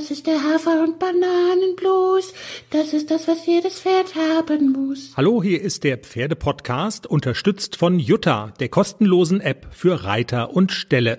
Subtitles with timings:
[0.00, 2.32] Das ist der Hafer- und Bananenblues.
[2.70, 5.12] Das ist das, was jedes Pferd haben muss.
[5.14, 11.18] Hallo, hier ist der Pferdepodcast, unterstützt von Jutta, der kostenlosen App für Reiter und Ställe.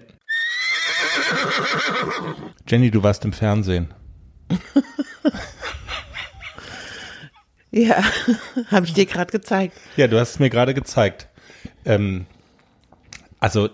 [2.68, 3.94] Jenny, du warst im Fernsehen.
[7.74, 8.04] Ja,
[8.68, 9.78] habe ich dir gerade gezeigt.
[9.96, 11.30] Ja, du hast es mir gerade gezeigt.
[11.86, 12.26] Ähm,
[13.40, 13.70] also,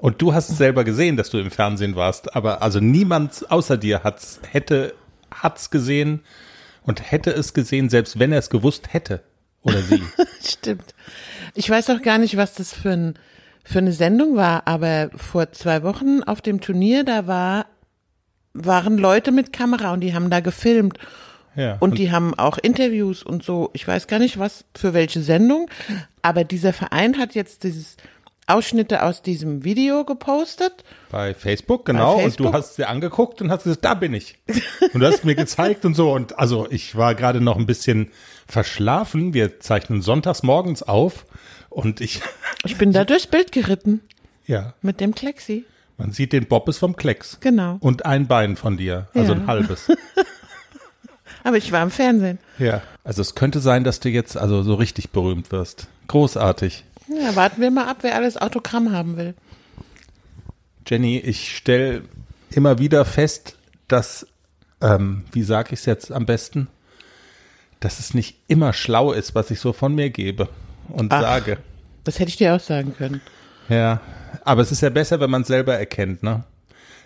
[0.00, 3.76] und du hast es selber gesehen, dass du im Fernsehen warst, aber also niemand außer
[3.76, 4.94] dir hat's, hätte,
[5.30, 6.20] hat's gesehen
[6.82, 9.22] und hätte es gesehen, selbst wenn er es gewusst hätte.
[9.62, 10.02] Oder sie.
[10.42, 10.94] Stimmt.
[11.54, 13.14] Ich weiß auch gar nicht, was das für, ein,
[13.62, 17.66] für eine Sendung war, aber vor zwei Wochen auf dem Turnier, da war,
[18.54, 20.98] waren Leute mit Kamera und die haben da gefilmt.
[21.56, 21.76] Ja.
[21.80, 23.70] Und die haben auch Interviews und so.
[23.74, 25.68] Ich weiß gar nicht, was für welche Sendung.
[26.22, 27.96] Aber dieser Verein hat jetzt dieses
[28.54, 30.84] Ausschnitte aus diesem Video gepostet.
[31.10, 32.16] Bei Facebook, genau.
[32.16, 32.46] Bei Facebook?
[32.46, 34.38] Und du hast sie angeguckt und hast gesagt, da bin ich.
[34.92, 36.12] Und du hast mir gezeigt und so.
[36.12, 38.10] Und also ich war gerade noch ein bisschen
[38.46, 39.34] verschlafen.
[39.34, 41.26] Wir zeichnen sonntags morgens auf.
[41.68, 42.20] Und ich,
[42.64, 44.00] Ich bin da durchs Bild geritten
[44.46, 45.64] ja, mit dem Klexi.
[45.98, 47.38] man sieht den Bobbes vom Klecks.
[47.40, 47.76] Genau.
[47.80, 49.06] Und ein Bein von dir.
[49.14, 49.38] Also Ja.
[49.40, 49.88] ein halbes.
[51.44, 52.38] Aber ich war im Fernsehen.
[52.58, 52.82] Ja.
[53.04, 55.86] Also es könnte sein, dass du jetzt also so richtig berühmt wirst.
[56.08, 56.84] Großartig.
[57.10, 59.34] Ja, warten wir mal ab, wer alles Autogramm haben will.
[60.86, 62.02] Jenny, ich stelle
[62.50, 63.56] immer wieder fest,
[63.88, 64.26] dass,
[64.80, 66.68] ähm, wie sage ich es jetzt am besten,
[67.80, 70.48] dass es nicht immer schlau ist, was ich so von mir gebe
[70.88, 71.20] und Ach.
[71.20, 71.58] sage.
[72.04, 73.20] Das hätte ich dir auch sagen können.
[73.68, 74.00] Ja,
[74.44, 76.44] aber es ist ja besser, wenn man es selber erkennt, ne?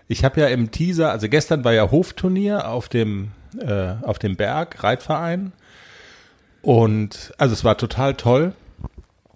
[0.06, 4.36] Ich habe ja im Teaser, also gestern war ja Hofturnier auf dem äh, auf dem
[4.36, 5.52] Berg Reitverein
[6.60, 8.52] und also es war total toll.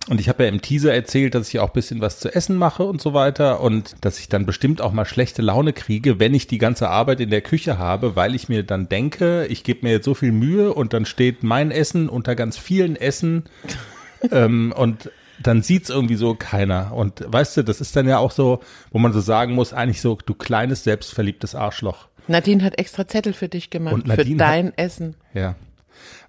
[0.08, 2.56] Und ich habe ja im Teaser erzählt, dass ich auch ein bisschen was zu essen
[2.56, 6.32] mache und so weiter und dass ich dann bestimmt auch mal schlechte Laune kriege, wenn
[6.34, 9.86] ich die ganze Arbeit in der Küche habe, weil ich mir dann denke, ich gebe
[9.86, 13.44] mir jetzt so viel Mühe und dann steht mein Essen unter ganz vielen Essen
[14.32, 15.10] ähm, und
[15.42, 16.92] dann sieht's irgendwie so keiner.
[16.94, 18.60] Und weißt du, das ist dann ja auch so,
[18.90, 22.08] wo man so sagen muss, eigentlich so, du kleines, selbstverliebtes Arschloch.
[22.26, 25.14] Nadine hat extra Zettel für dich gemacht, für dein Essen.
[25.32, 25.54] Ja.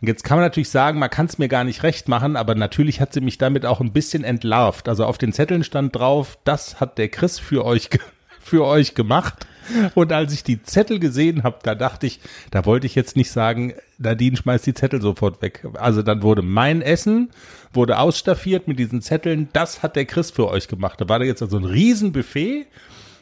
[0.02, 2.56] Und jetzt kann man natürlich sagen, man kann es mir gar nicht recht machen, aber
[2.56, 4.88] natürlich hat sie mich damit auch ein bisschen entlarvt.
[4.88, 7.90] Also auf den Zetteln stand drauf, das hat der Chris für euch,
[8.40, 9.46] für euch gemacht.
[9.94, 12.20] Und als ich die Zettel gesehen habe, da dachte ich,
[12.52, 15.68] da wollte ich jetzt nicht sagen, Nadine schmeißt die Zettel sofort weg.
[15.76, 17.30] Also dann wurde mein Essen,
[17.74, 21.00] wurde ausstaffiert mit diesen Zetteln, das hat der Chris für euch gemacht.
[21.02, 22.66] Da war da jetzt also ein Riesenbuffet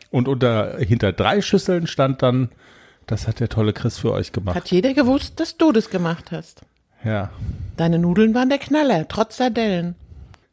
[0.10, 2.50] und unter, hinter drei Schüsseln stand dann,
[3.08, 4.56] das hat der tolle Chris für euch gemacht.
[4.56, 6.62] Hat jeder gewusst, dass du das gemacht hast.
[7.04, 7.30] Ja.
[7.78, 9.96] Deine Nudeln waren der Knaller, trotz Sardellen.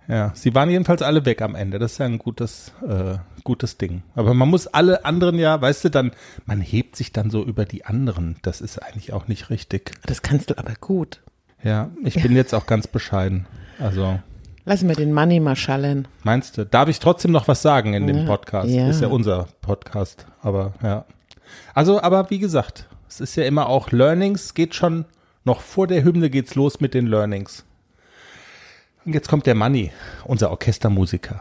[0.07, 1.79] Ja, sie waren jedenfalls alle weg am Ende.
[1.79, 4.03] Das ist ja ein gutes, äh, gutes Ding.
[4.15, 6.13] Aber man muss alle anderen ja, weißt du, dann,
[6.45, 8.37] man hebt sich dann so über die anderen.
[8.43, 9.93] Das ist eigentlich auch nicht richtig.
[10.05, 11.23] Das kannst du aber gut.
[11.63, 13.47] Ja, ich bin jetzt auch ganz bescheiden.
[13.81, 14.21] Also,
[14.67, 16.07] Lassen wir den Money mal schallen.
[16.23, 18.69] meinst du, darf ich trotzdem noch was sagen in dem Ja, Podcast?
[18.71, 18.89] ja.
[18.91, 21.07] Ist ja unser Podcast, aber ja.
[21.75, 25.05] Also, aber wie gesagt, es ist ja immer auch Learnings, geht schon,
[25.45, 27.65] noch vor der Hymne geht's los mit den Learnings.
[29.05, 29.93] Und jetzt kommt der Manni,
[30.25, 31.41] unser Orchestermusiker.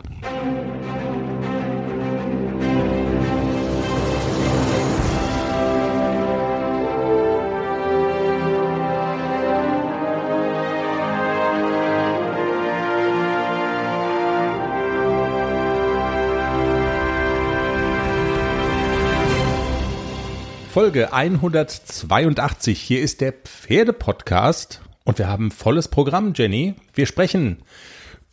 [20.73, 22.81] Folge 182.
[22.81, 26.73] Hier ist der Pferdepodcast und wir haben volles Programm, Jenny.
[26.95, 27.59] Wir sprechen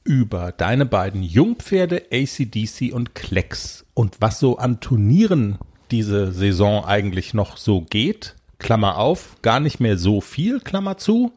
[0.04, 5.58] über deine beiden Jungpferde ACDC und Klecks und was so an Turnieren
[5.90, 8.36] diese Saison eigentlich noch so geht.
[8.58, 11.32] Klammer auf, gar nicht mehr so viel, Klammer zu.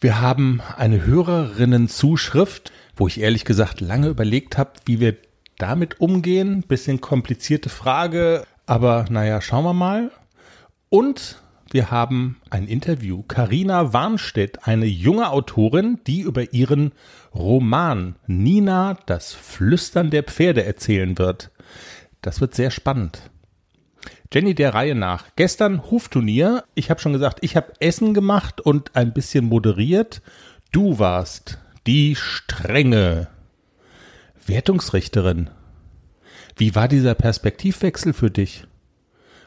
[0.00, 5.16] Wir haben eine Hörerinnenzuschrift, wo ich ehrlich gesagt lange überlegt habe, wie wir
[5.58, 6.62] damit umgehen.
[6.62, 10.12] Bisschen komplizierte Frage, aber naja, schauen wir mal.
[10.90, 13.24] Und wir haben ein Interview.
[13.24, 16.92] Karina Warnstedt, eine junge Autorin, die über ihren
[17.34, 21.50] Roman Nina, das Flüstern der Pferde erzählen wird.
[22.22, 23.30] Das wird sehr spannend.
[24.32, 25.24] Jenny der Reihe nach.
[25.34, 26.62] Gestern Hufturnier.
[26.76, 30.22] Ich habe schon gesagt, ich habe Essen gemacht und ein bisschen moderiert.
[30.70, 31.58] Du warst
[31.88, 33.26] die strenge
[34.46, 35.50] Wertungsrichterin.
[36.56, 38.64] Wie war dieser Perspektivwechsel für dich?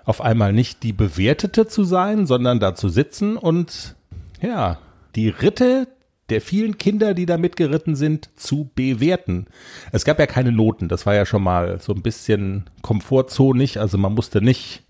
[0.06, 3.96] Auf einmal nicht die Bewertete zu sein, sondern da zu sitzen und
[4.42, 4.80] ja,
[5.16, 5.88] die Ritte
[6.30, 9.48] der vielen Kinder, die da mitgeritten sind, zu bewerten.
[9.92, 13.98] Es gab ja keine Noten, das war ja schon mal so ein bisschen komfortzonig, also
[13.98, 14.84] man musste nicht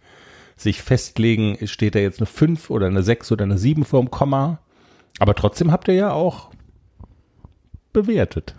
[0.55, 4.59] sich festlegen, steht da jetzt eine 5 oder eine 6 oder eine 7 vorm Komma.
[5.19, 6.51] Aber trotzdem habt ihr ja auch
[7.91, 8.55] bewertet.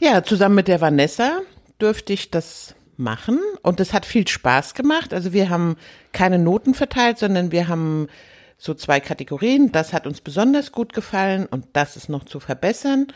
[0.00, 1.40] Ja, zusammen mit der Vanessa
[1.82, 5.12] durfte ich das machen und es hat viel Spaß gemacht.
[5.12, 5.76] Also wir haben
[6.12, 8.08] keine Noten verteilt, sondern wir haben
[8.58, 9.72] so zwei Kategorien.
[9.72, 13.08] Das hat uns besonders gut gefallen und das ist noch zu verbessern.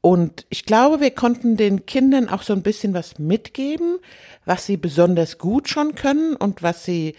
[0.00, 3.98] Und ich glaube, wir konnten den Kindern auch so ein bisschen was mitgeben,
[4.44, 7.16] was sie besonders gut schon können und was sie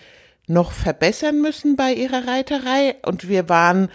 [0.47, 2.95] noch verbessern müssen bei ihrer Reiterei.
[3.03, 3.89] Und wir waren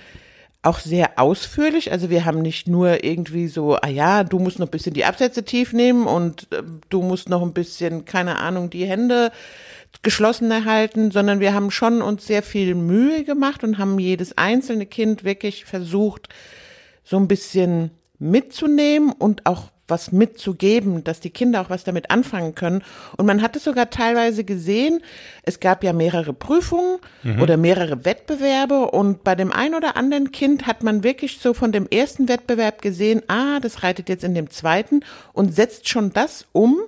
[0.63, 1.91] auch sehr ausführlich.
[1.91, 5.05] Also wir haben nicht nur irgendwie so, ah ja, du musst noch ein bisschen die
[5.05, 9.33] Absätze tief nehmen und äh, du musst noch ein bisschen, keine Ahnung, die Hände
[10.03, 14.87] geschlossen erhalten, sondern wir haben schon uns sehr viel Mühe gemacht und haben jedes einzelne
[14.87, 16.29] Kind wirklich versucht,
[17.03, 22.55] so ein bisschen mitzunehmen und auch was mitzugeben, dass die Kinder auch was damit anfangen
[22.55, 22.83] können.
[23.17, 25.01] Und man hat es sogar teilweise gesehen,
[25.43, 27.43] es gab ja mehrere Prüfungen mhm.
[27.43, 31.73] oder mehrere Wettbewerbe und bei dem einen oder anderen Kind hat man wirklich so von
[31.73, 35.01] dem ersten Wettbewerb gesehen, ah, das reitet jetzt in dem zweiten
[35.33, 36.79] und setzt schon das um,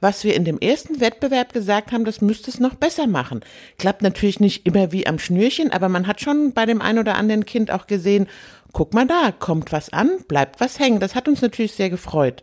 [0.00, 3.40] was wir in dem ersten Wettbewerb gesagt haben, das müsste es noch besser machen.
[3.78, 7.14] Klappt natürlich nicht immer wie am Schnürchen, aber man hat schon bei dem einen oder
[7.16, 8.26] anderen Kind auch gesehen,
[8.74, 11.00] guck mal da, kommt was an, bleibt was hängen.
[11.00, 12.42] Das hat uns natürlich sehr gefreut.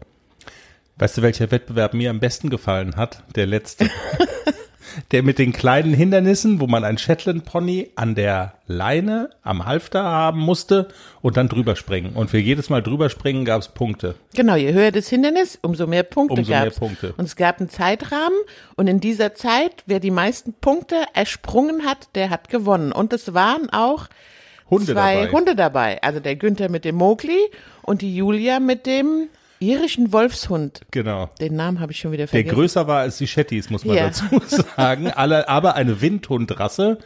[0.97, 3.23] Weißt du, welcher Wettbewerb mir am besten gefallen hat?
[3.35, 3.89] Der letzte.
[5.11, 10.03] der mit den kleinen Hindernissen, wo man ein Shetland Pony an der Leine am Halfter
[10.03, 10.89] haben musste
[11.21, 12.13] und dann drüber springen.
[12.13, 14.15] Und für jedes Mal drüber springen gab es Punkte.
[14.35, 16.79] Genau, je höher das Hindernis, umso mehr Punkte umso gab's.
[16.79, 17.13] mehr Punkte.
[17.17, 18.37] Und es gab einen Zeitrahmen
[18.75, 22.91] und in dieser Zeit, wer die meisten Punkte ersprungen hat, der hat gewonnen.
[22.91, 24.07] Und es waren auch
[24.71, 25.31] Hunde zwei dabei.
[25.31, 26.01] Hunde dabei.
[26.03, 27.37] Also der Günther mit dem Mowgli
[27.83, 29.27] und die Julia mit dem
[29.59, 30.81] irischen Wolfshund.
[30.89, 31.29] Genau.
[31.39, 32.55] Den Namen habe ich schon wieder Der vergessen.
[32.55, 34.07] größer war als die Shetties, muss man Ja.
[34.07, 34.23] dazu
[34.75, 35.11] sagen.
[35.11, 36.97] Alle, aber eine Windhundrasse.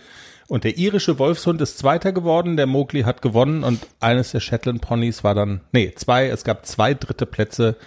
[0.47, 4.79] Und der irische Wolfshund ist Zweiter geworden, der Mowgli hat gewonnen und eines der Shetland
[4.79, 7.77] Ponys war dann, nee, zwei, es gab zwei dritte Plätze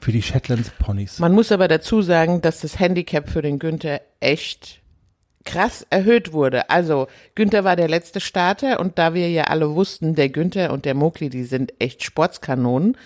[0.00, 1.18] für die Shetland Ponys.
[1.18, 4.78] Man muss aber dazu sagen, dass das Handicap für den Günther echt
[5.46, 6.68] krass erhöht wurde.
[6.68, 10.84] Also Günther war der letzte Starter und da wir ja alle wussten, der Günther und
[10.84, 12.98] der Mokli, die sind echt Sportskanonen.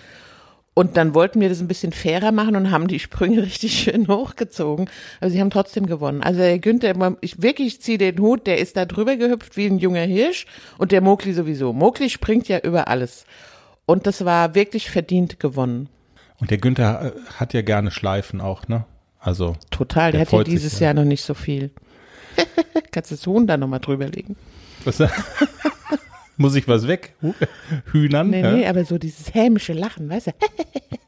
[0.73, 4.09] Und dann wollten wir das ein bisschen fairer machen und haben die Sprünge richtig schön
[4.09, 4.89] hochgezogen.
[5.21, 6.23] Aber sie haben trotzdem gewonnen.
[6.23, 9.67] Also der Günther, ich wirklich ich ziehe den Hut, der ist da drüber gehüpft wie
[9.67, 10.47] ein junger Hirsch
[10.79, 11.73] und der Mokli sowieso.
[11.73, 13.25] Mokli springt ja über alles.
[13.85, 15.89] Und das war wirklich verdient gewonnen.
[16.41, 18.85] Und der Günther äh, hat ja gerne Schleifen auch, ne?
[19.19, 19.57] Also.
[19.71, 20.87] Total, der, Der hat ja dieses ja.
[20.87, 21.71] Jahr noch nicht so viel.
[22.91, 24.37] Kannst du das Huhn da nochmal drüber legen?
[24.85, 25.03] Was,
[26.37, 27.15] muss ich was weg?
[27.93, 28.31] Hühnern?
[28.31, 28.53] Nee, ja?
[28.53, 30.33] nee, aber so dieses hämische Lachen, weißt du?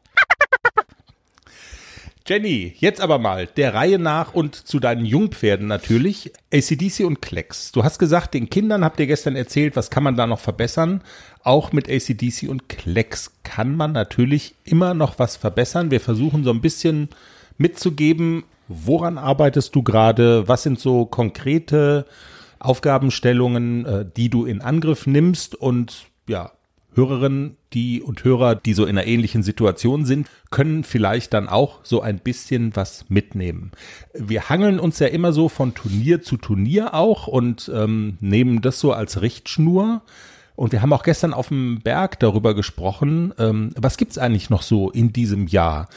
[2.25, 6.31] Jenny, jetzt aber mal der Reihe nach und zu deinen Jungpferden natürlich.
[6.53, 7.73] ACDC und Klecks.
[7.73, 11.01] Du hast gesagt, den Kindern habt ihr gestern erzählt, was kann man da noch verbessern.
[11.43, 15.91] Auch mit ACDC und Klecks kann man natürlich immer noch was verbessern.
[15.91, 17.09] Wir versuchen so ein bisschen
[17.57, 22.05] mitzugeben, woran arbeitest du gerade, was sind so konkrete
[22.59, 26.51] Aufgabenstellungen, äh, die du in Angriff nimmst und ja,
[26.95, 31.79] Hörerinnen, die und Hörer, die so in einer ähnlichen Situation sind, können vielleicht dann auch
[31.83, 33.71] so ein bisschen was mitnehmen.
[34.13, 38.79] Wir hangeln uns ja immer so von Turnier zu Turnier auch und ähm, nehmen das
[38.79, 40.01] so als Richtschnur.
[40.55, 44.61] Und wir haben auch gestern auf dem Berg darüber gesprochen, ähm, was gibt's eigentlich noch
[44.61, 45.89] so in diesem Jahr?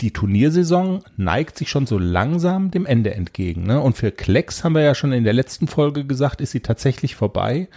[0.00, 3.64] Die Turniersaison neigt sich schon so langsam dem Ende entgegen.
[3.64, 3.80] Ne?
[3.80, 7.14] Und für Klecks haben wir ja schon in der letzten Folge gesagt, ist sie tatsächlich
[7.14, 7.68] vorbei,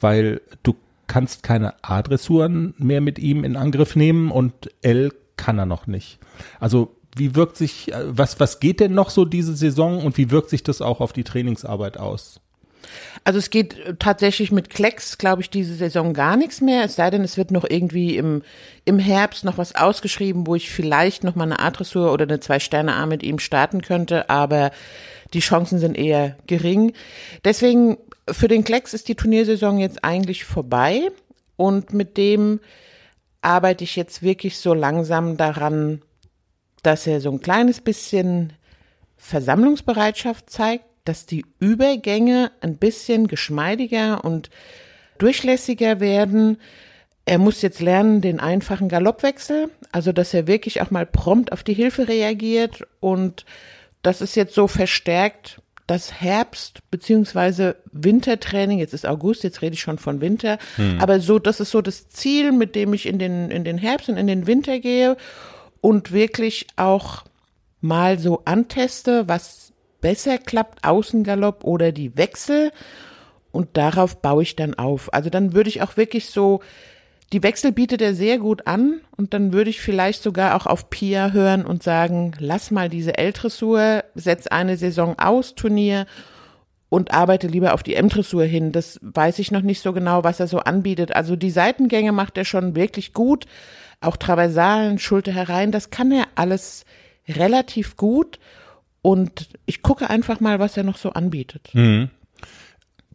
[0.00, 0.76] weil du
[1.06, 4.52] kannst keine A-Dressuren mehr mit ihm in Angriff nehmen und
[4.82, 6.18] L kann er noch nicht.
[6.60, 10.30] Also wie wirkt sich, äh, was, was geht denn noch so diese Saison und wie
[10.30, 12.40] wirkt sich das auch auf die Trainingsarbeit aus?
[13.24, 16.84] Also es geht äh, tatsächlich mit Klecks, glaube ich, diese Saison gar nichts mehr.
[16.84, 18.42] Es sei denn, es wird noch irgendwie im,
[18.84, 23.06] im Herbst noch was ausgeschrieben, wo ich vielleicht noch mal eine A-Dressur oder eine Zwei-Sterne-A
[23.06, 24.70] mit ihm starten könnte, aber
[25.34, 26.92] die Chancen sind eher gering.
[27.44, 27.98] Deswegen,
[28.30, 31.10] für den Klecks ist die Turniersaison jetzt eigentlich vorbei
[31.56, 32.60] und mit dem
[33.40, 36.02] arbeite ich jetzt wirklich so langsam daran,
[36.82, 38.52] dass er so ein kleines bisschen
[39.16, 44.50] Versammlungsbereitschaft zeigt, dass die Übergänge ein bisschen geschmeidiger und
[45.18, 46.58] durchlässiger werden.
[47.24, 51.62] Er muss jetzt lernen, den einfachen Galoppwechsel, also dass er wirklich auch mal prompt auf
[51.62, 53.44] die Hilfe reagiert und
[54.02, 59.80] das ist jetzt so verstärkt das Herbst- beziehungsweise Wintertraining, jetzt ist August, jetzt rede ich
[59.80, 60.58] schon von Winter,
[60.98, 64.08] aber so, das ist so das Ziel, mit dem ich in den, in den Herbst
[64.08, 65.16] und in den Winter gehe
[65.80, 67.24] und wirklich auch
[67.80, 69.71] mal so anteste, was
[70.02, 72.70] besser klappt, Außengalopp oder die Wechsel.
[73.50, 75.12] Und darauf baue ich dann auf.
[75.14, 76.60] Also dann würde ich auch wirklich so,
[77.32, 80.90] die Wechsel bietet er sehr gut an und dann würde ich vielleicht sogar auch auf
[80.90, 86.06] Pia hören und sagen, lass mal diese L-Dressur, setz eine Saison aus, Turnier
[86.90, 88.70] und arbeite lieber auf die M-Dressur hin.
[88.70, 91.16] Das weiß ich noch nicht so genau, was er so anbietet.
[91.16, 93.46] Also die Seitengänge macht er schon wirklich gut.
[94.02, 96.84] Auch Traversalen, Schulter herein, das kann er alles
[97.26, 98.38] relativ gut.
[99.02, 101.70] Und ich gucke einfach mal, was er noch so anbietet.
[101.74, 102.10] Mhm.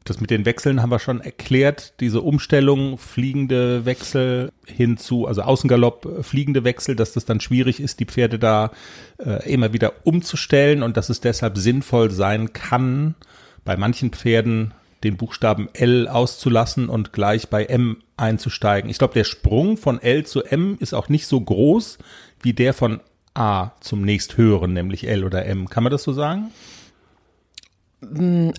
[0.04, 1.96] Das mit den Wechseln haben wir schon erklärt.
[2.00, 8.06] Diese Umstellung, fliegende Wechsel hinzu, also Außengalopp, fliegende Wechsel, dass das dann schwierig ist, die
[8.06, 8.72] Pferde da
[9.18, 13.16] äh, immer wieder umzustellen und dass es deshalb sinnvoll sein kann,
[13.66, 18.90] bei manchen Pferden den Buchstaben L auszulassen und gleich bei M einzusteigen.
[18.90, 21.98] Ich glaube, der Sprung von L zu M ist auch nicht so groß
[22.42, 23.02] wie der von
[23.38, 25.70] A zum nächsthöheren, nämlich L oder M.
[25.70, 26.52] Kann man das so sagen?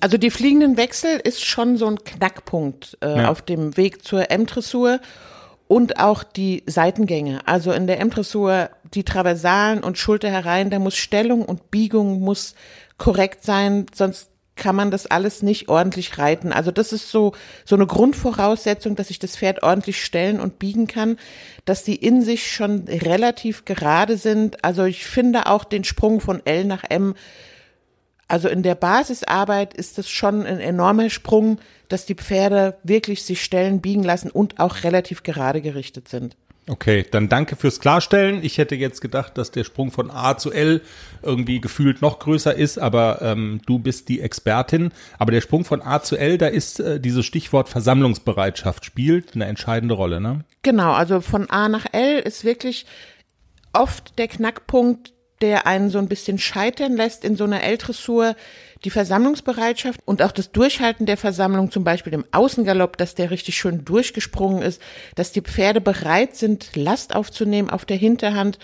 [0.00, 3.28] Also die fliegenden Wechsel ist schon so ein Knackpunkt äh, ja.
[3.28, 5.00] auf dem Weg zur M-Dressur
[5.68, 7.47] und auch die Seitengänge.
[7.47, 12.54] Also in der M-Dressur die Traversalen und Schulter herein, da muss Stellung und Biegung muss
[12.97, 16.53] korrekt sein, sonst kann man das alles nicht ordentlich reiten.
[16.53, 17.33] Also das ist so,
[17.65, 21.17] so eine Grundvoraussetzung, dass ich das Pferd ordentlich stellen und biegen kann,
[21.65, 24.62] dass die in sich schon relativ gerade sind.
[24.62, 27.15] Also ich finde auch den Sprung von L nach M,
[28.29, 33.43] also in der Basisarbeit ist das schon ein enormer Sprung, dass die Pferde wirklich sich
[33.43, 36.37] stellen, biegen lassen und auch relativ gerade gerichtet sind.
[36.68, 38.44] Okay, dann danke fürs Klarstellen.
[38.44, 40.82] Ich hätte jetzt gedacht, dass der Sprung von A zu L
[41.22, 44.92] irgendwie gefühlt noch größer ist, aber ähm, du bist die Expertin.
[45.18, 49.46] Aber der Sprung von A zu L, da ist äh, dieses Stichwort Versammlungsbereitschaft spielt eine
[49.46, 50.44] entscheidende Rolle, ne?
[50.62, 52.84] Genau, also von A nach L ist wirklich
[53.72, 58.34] oft der Knackpunkt, der einen so ein bisschen scheitern lässt in so einer L-Dressur
[58.85, 63.56] die Versammlungsbereitschaft und auch das Durchhalten der Versammlung, zum Beispiel im Außengalopp, dass der richtig
[63.56, 64.80] schön durchgesprungen ist,
[65.14, 68.58] dass die Pferde bereit sind, Last aufzunehmen auf der Hinterhand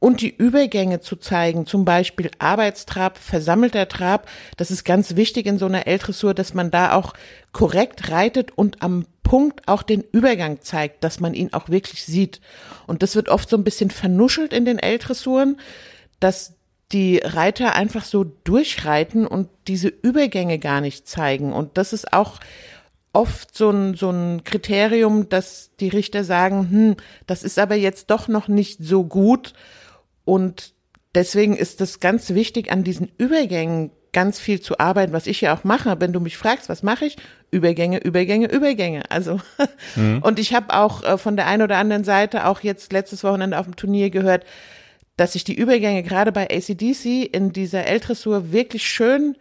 [0.00, 4.28] und die Übergänge zu zeigen, zum Beispiel Arbeitstrab, versammelter Trab.
[4.56, 7.12] Das ist ganz wichtig in so einer L-Dressur, dass man da auch
[7.52, 12.40] korrekt reitet und am Punkt auch den Übergang zeigt, dass man ihn auch wirklich sieht.
[12.86, 15.60] Und das wird oft so ein bisschen vernuschelt in den L-Dressuren,
[16.18, 16.54] dass
[16.92, 21.52] die Reiter einfach so durchreiten und diese Übergänge gar nicht zeigen.
[21.52, 22.40] Und das ist auch
[23.12, 28.10] oft so ein, so ein Kriterium, dass die Richter sagen, hm, das ist aber jetzt
[28.10, 29.52] doch noch nicht so gut.
[30.24, 30.74] Und
[31.14, 35.54] deswegen ist das ganz wichtig, an diesen Übergängen ganz viel zu arbeiten, was ich ja
[35.54, 36.00] auch mache.
[36.00, 37.16] Wenn du mich fragst, was mache ich?
[37.50, 39.08] Übergänge, Übergänge, Übergänge.
[39.08, 39.40] Also
[39.94, 40.20] mhm.
[40.22, 43.58] und ich habe auch äh, von der einen oder anderen Seite auch jetzt letztes Wochenende
[43.58, 44.44] auf dem Turnier gehört,
[45.20, 49.36] dass ich die Übergänge gerade bei ACDC in dieser L-Dressur wirklich schön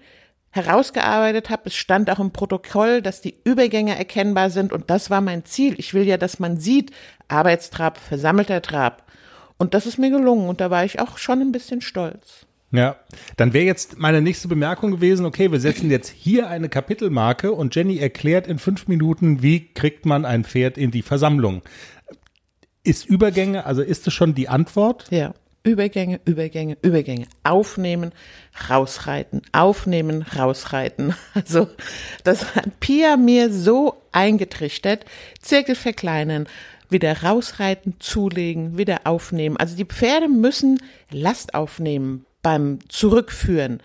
[0.50, 1.62] herausgearbeitet habe.
[1.68, 5.76] Es stand auch im Protokoll, dass die Übergänge erkennbar sind und das war mein Ziel.
[5.78, 6.92] Ich will ja, dass man sieht,
[7.30, 9.10] Arbeitstrab, versammelter Trab.
[9.58, 12.46] Und das ist mir gelungen und da war ich auch schon ein bisschen stolz.
[12.74, 12.98] Ja,
[13.38, 17.74] dann wäre jetzt meine nächste Bemerkung gewesen, okay, wir setzen jetzt hier eine Kapitelmarke und
[17.74, 21.62] Jenny erklärt in fünf Minuten, wie kriegt man ein Pferd in die Versammlung.
[22.84, 25.06] Ist Übergänge, also ist es schon die Antwort?
[25.10, 25.34] Ja.
[25.64, 27.28] Übergänge, Übergänge, Übergänge.
[27.44, 28.12] Aufnehmen,
[28.70, 31.14] rausreiten, aufnehmen, rausreiten.
[31.34, 31.68] Also,
[32.24, 35.06] das hat Pia mir so eingetrichtert.
[35.42, 36.48] Zirkel verkleinern,
[36.90, 39.58] wieder rausreiten, zulegen, wieder aufnehmen.
[39.58, 43.82] Also die Pferde müssen Last aufnehmen beim Zurückführen.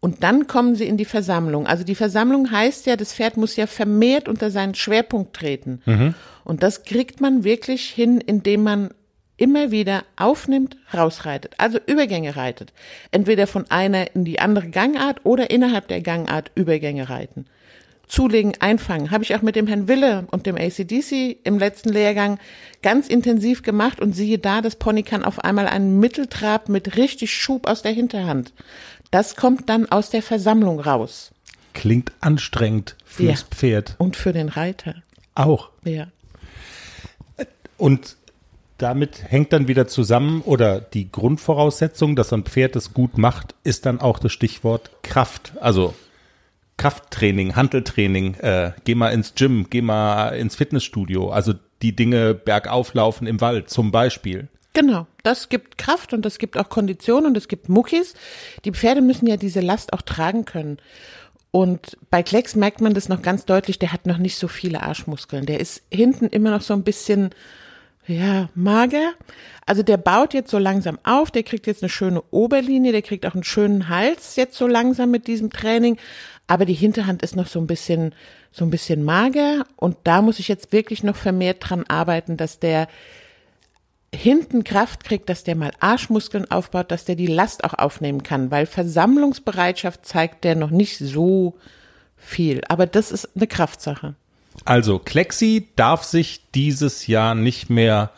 [0.00, 1.66] Und dann kommen sie in die Versammlung.
[1.66, 5.80] Also die Versammlung heißt ja, das Pferd muss ja vermehrt unter seinen Schwerpunkt treten.
[5.86, 6.14] Mhm.
[6.44, 8.90] Und das kriegt man wirklich hin, indem man
[9.36, 12.72] immer wieder aufnimmt, rausreitet, also Übergänge reitet.
[13.10, 17.46] Entweder von einer in die andere Gangart oder innerhalb der Gangart Übergänge reiten.
[18.06, 22.38] Zulegen, einfangen, habe ich auch mit dem Herrn Wille und dem ACDC im letzten Lehrgang
[22.82, 27.34] ganz intensiv gemacht und siehe da, das Pony kann auf einmal einen Mitteltrab mit richtig
[27.34, 28.52] Schub aus der Hinterhand.
[29.10, 31.32] Das kommt dann aus der Versammlung raus.
[31.72, 33.46] Klingt anstrengend fürs ja.
[33.50, 33.94] Pferd.
[33.98, 34.96] Und für den Reiter.
[35.34, 35.70] Auch.
[35.84, 36.08] Ja.
[37.78, 38.16] Und
[38.84, 43.86] damit hängt dann wieder zusammen oder die Grundvoraussetzung, dass ein Pferd es gut macht, ist
[43.86, 45.54] dann auch das Stichwort Kraft.
[45.58, 45.94] Also
[46.76, 51.30] Krafttraining, Handeltraining, äh, geh mal ins Gym, geh mal ins Fitnessstudio.
[51.30, 54.48] Also die Dinge bergauf laufen im Wald zum Beispiel.
[54.74, 58.12] Genau, das gibt Kraft und das gibt auch Kondition und es gibt Muckis.
[58.66, 60.76] Die Pferde müssen ja diese Last auch tragen können.
[61.50, 64.82] Und bei Klecks merkt man das noch ganz deutlich, der hat noch nicht so viele
[64.82, 65.46] Arschmuskeln.
[65.46, 67.30] Der ist hinten immer noch so ein bisschen
[68.06, 69.12] ja, mager.
[69.66, 73.24] Also der baut jetzt so langsam auf, der kriegt jetzt eine schöne Oberlinie, der kriegt
[73.24, 75.96] auch einen schönen Hals jetzt so langsam mit diesem Training.
[76.46, 78.14] Aber die Hinterhand ist noch so ein bisschen,
[78.52, 79.64] so ein bisschen mager.
[79.76, 82.88] Und da muss ich jetzt wirklich noch vermehrt dran arbeiten, dass der
[84.14, 88.50] hinten Kraft kriegt, dass der mal Arschmuskeln aufbaut, dass der die Last auch aufnehmen kann,
[88.50, 91.56] weil Versammlungsbereitschaft zeigt der noch nicht so
[92.16, 92.60] viel.
[92.68, 94.14] Aber das ist eine Kraftsache.
[94.64, 98.12] Also, Klexi darf sich dieses Jahr nicht mehr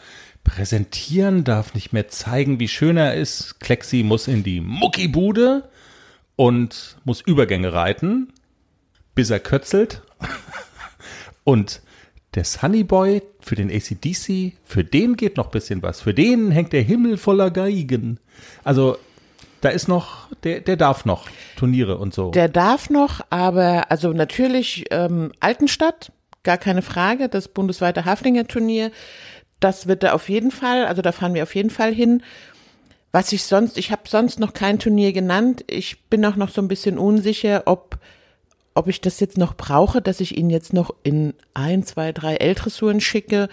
[0.44, 3.58] präsentieren, darf nicht mehr zeigen, wie schön er ist.
[3.58, 5.68] Klexi muss in die Muckibude
[6.36, 8.32] und muss Übergänge reiten,
[9.14, 10.02] bis er kötzelt.
[11.44, 11.80] und
[12.36, 16.02] der Sunny Boy für den ACDC, für den geht noch bisschen was.
[16.02, 18.20] Für den hängt der Himmel voller Geigen.
[18.62, 18.98] Also
[19.62, 22.30] da ist noch, der, der darf noch Turniere und so.
[22.30, 26.12] Der darf noch, aber also natürlich ähm, Altenstadt,
[26.46, 28.90] gar keine Frage, das bundesweite Haflinger Turnier,
[29.60, 32.22] das wird da auf jeden Fall, also da fahren wir auf jeden Fall hin.
[33.12, 35.64] Was ich sonst, ich habe sonst noch kein Turnier genannt.
[35.68, 37.98] Ich bin auch noch so ein bisschen unsicher, ob
[38.74, 42.36] ob ich das jetzt noch brauche, dass ich ihn jetzt noch in ein, zwei, drei
[42.36, 43.48] L-Dressuren schicke,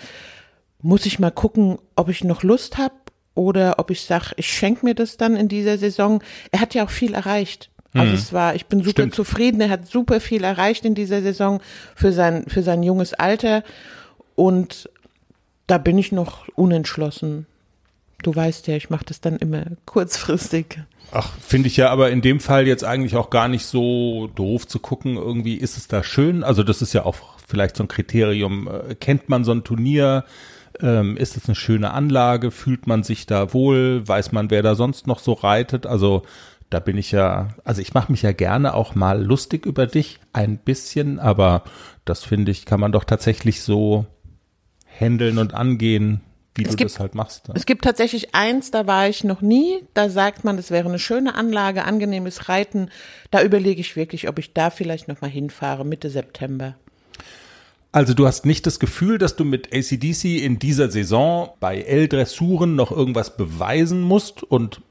[0.81, 2.93] muss ich mal gucken, ob ich noch Lust habe
[3.33, 6.21] oder ob ich sage, ich schenke mir das dann in dieser Saison.
[6.51, 7.69] Er hat ja auch viel erreicht.
[7.93, 8.15] Also mhm.
[8.15, 9.15] es war, ich bin super Stimmt.
[9.15, 9.61] zufrieden.
[9.61, 11.61] Er hat super viel erreicht in dieser Saison
[11.95, 13.63] für sein, für sein junges Alter.
[14.35, 14.89] Und
[15.67, 17.45] da bin ich noch unentschlossen.
[18.23, 20.79] Du weißt ja, ich mache das dann immer kurzfristig.
[21.11, 24.65] Ach, finde ich ja aber in dem Fall jetzt eigentlich auch gar nicht so doof
[24.65, 26.43] zu gucken, irgendwie ist es da schön.
[26.43, 28.67] Also das ist ja auch vielleicht so ein Kriterium.
[28.67, 30.25] Äh, kennt man so ein Turnier?
[30.81, 32.49] Ähm, ist es eine schöne Anlage?
[32.49, 34.07] Fühlt man sich da wohl?
[34.07, 35.85] Weiß man, wer da sonst noch so reitet?
[35.85, 36.23] Also
[36.73, 40.19] da bin ich ja, also ich mache mich ja gerne auch mal lustig über dich,
[40.33, 41.63] ein bisschen, aber
[42.03, 44.05] das finde ich, kann man doch tatsächlich so
[44.99, 46.21] handeln und angehen,
[46.55, 47.47] wie es du gibt, das halt machst.
[47.47, 47.53] Ne?
[47.57, 49.83] Es gibt tatsächlich eins, da war ich noch nie.
[49.93, 52.89] Da sagt man, es wäre eine schöne Anlage, angenehmes Reiten.
[53.31, 56.75] Da überlege ich wirklich, ob ich da vielleicht noch mal hinfahre Mitte September.
[57.91, 62.75] Also du hast nicht das Gefühl, dass du mit ACDC in dieser Saison bei L-Dressuren
[62.75, 64.81] noch irgendwas beweisen musst und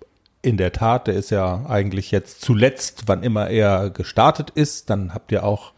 [0.42, 5.14] in der Tat, der ist ja eigentlich jetzt zuletzt, wann immer er gestartet ist, dann
[5.14, 5.72] habt ihr auch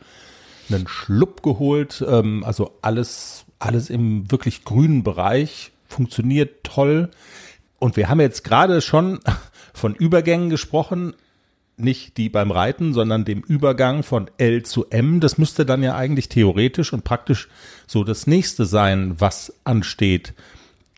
[0.71, 7.11] einen Schlupp geholt, ähm, also alles, alles im wirklich grünen Bereich funktioniert toll.
[7.79, 9.21] Und wir haben jetzt gerade schon
[9.75, 11.15] von Übergängen gesprochen,
[11.77, 15.21] nicht die beim Reiten, sondern dem Übergang von L zu M.
[15.21, 17.49] Das müsste dann ja eigentlich theoretisch und praktisch
[17.87, 20.35] so das nächste sein, was ansteht.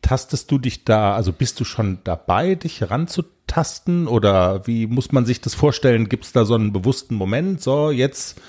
[0.07, 5.27] Tastest du dich da, also bist du schon dabei, dich ranzutasten oder wie muss man
[5.27, 6.09] sich das vorstellen?
[6.09, 7.61] Gibt es da so einen bewussten Moment?
[7.61, 8.41] So, jetzt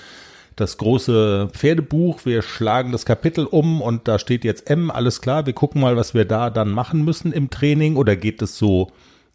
[0.56, 5.48] das große Pferdebuch, wir schlagen das Kapitel um und da steht jetzt M, alles klar,
[5.48, 8.92] wir gucken mal, was wir da dann machen müssen im Training oder geht es so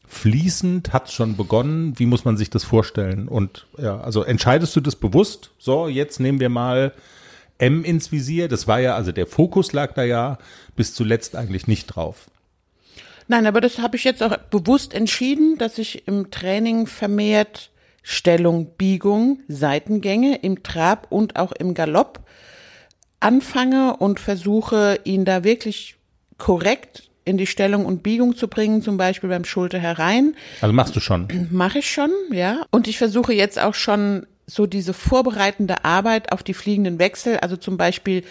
[0.06, 3.26] fließend, hat es schon begonnen, wie muss man sich das vorstellen?
[3.26, 5.50] Und ja, also entscheidest du das bewusst?
[5.58, 6.92] So, jetzt nehmen wir mal
[7.62, 10.38] M ins Visier, das war ja, also der Fokus lag da ja
[10.74, 12.26] bis zuletzt eigentlich nicht drauf.
[13.28, 17.70] Nein, aber das habe ich jetzt auch bewusst entschieden, dass ich im Training vermehrt
[18.02, 22.18] Stellung, Biegung, Seitengänge im Trab und auch im Galopp
[23.20, 25.94] anfange und versuche, ihn da wirklich
[26.38, 30.34] korrekt in die Stellung und Biegung zu bringen, zum Beispiel beim Schulter herein.
[30.60, 31.28] Also machst du schon?
[31.52, 32.66] Mache ich schon, ja.
[32.72, 37.56] Und ich versuche jetzt auch schon so diese vorbereitende Arbeit auf die fliegenden Wechsel, also
[37.56, 38.24] zum Beispiel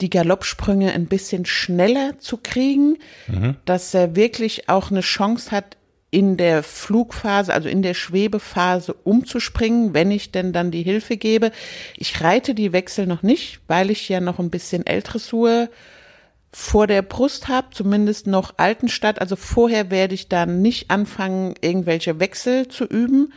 [0.00, 3.56] die Galoppsprünge ein bisschen schneller zu kriegen, mhm.
[3.64, 5.76] dass er wirklich auch eine Chance hat,
[6.10, 11.52] in der Flugphase, also in der Schwebephase umzuspringen, wenn ich denn dann die Hilfe gebe.
[11.96, 15.68] Ich reite die Wechsel noch nicht, weil ich ja noch ein bisschen L-Dressur
[16.52, 19.20] vor der Brust habe, zumindest noch Altenstadt.
[19.20, 23.32] Also vorher werde ich dann nicht anfangen, irgendwelche Wechsel zu üben.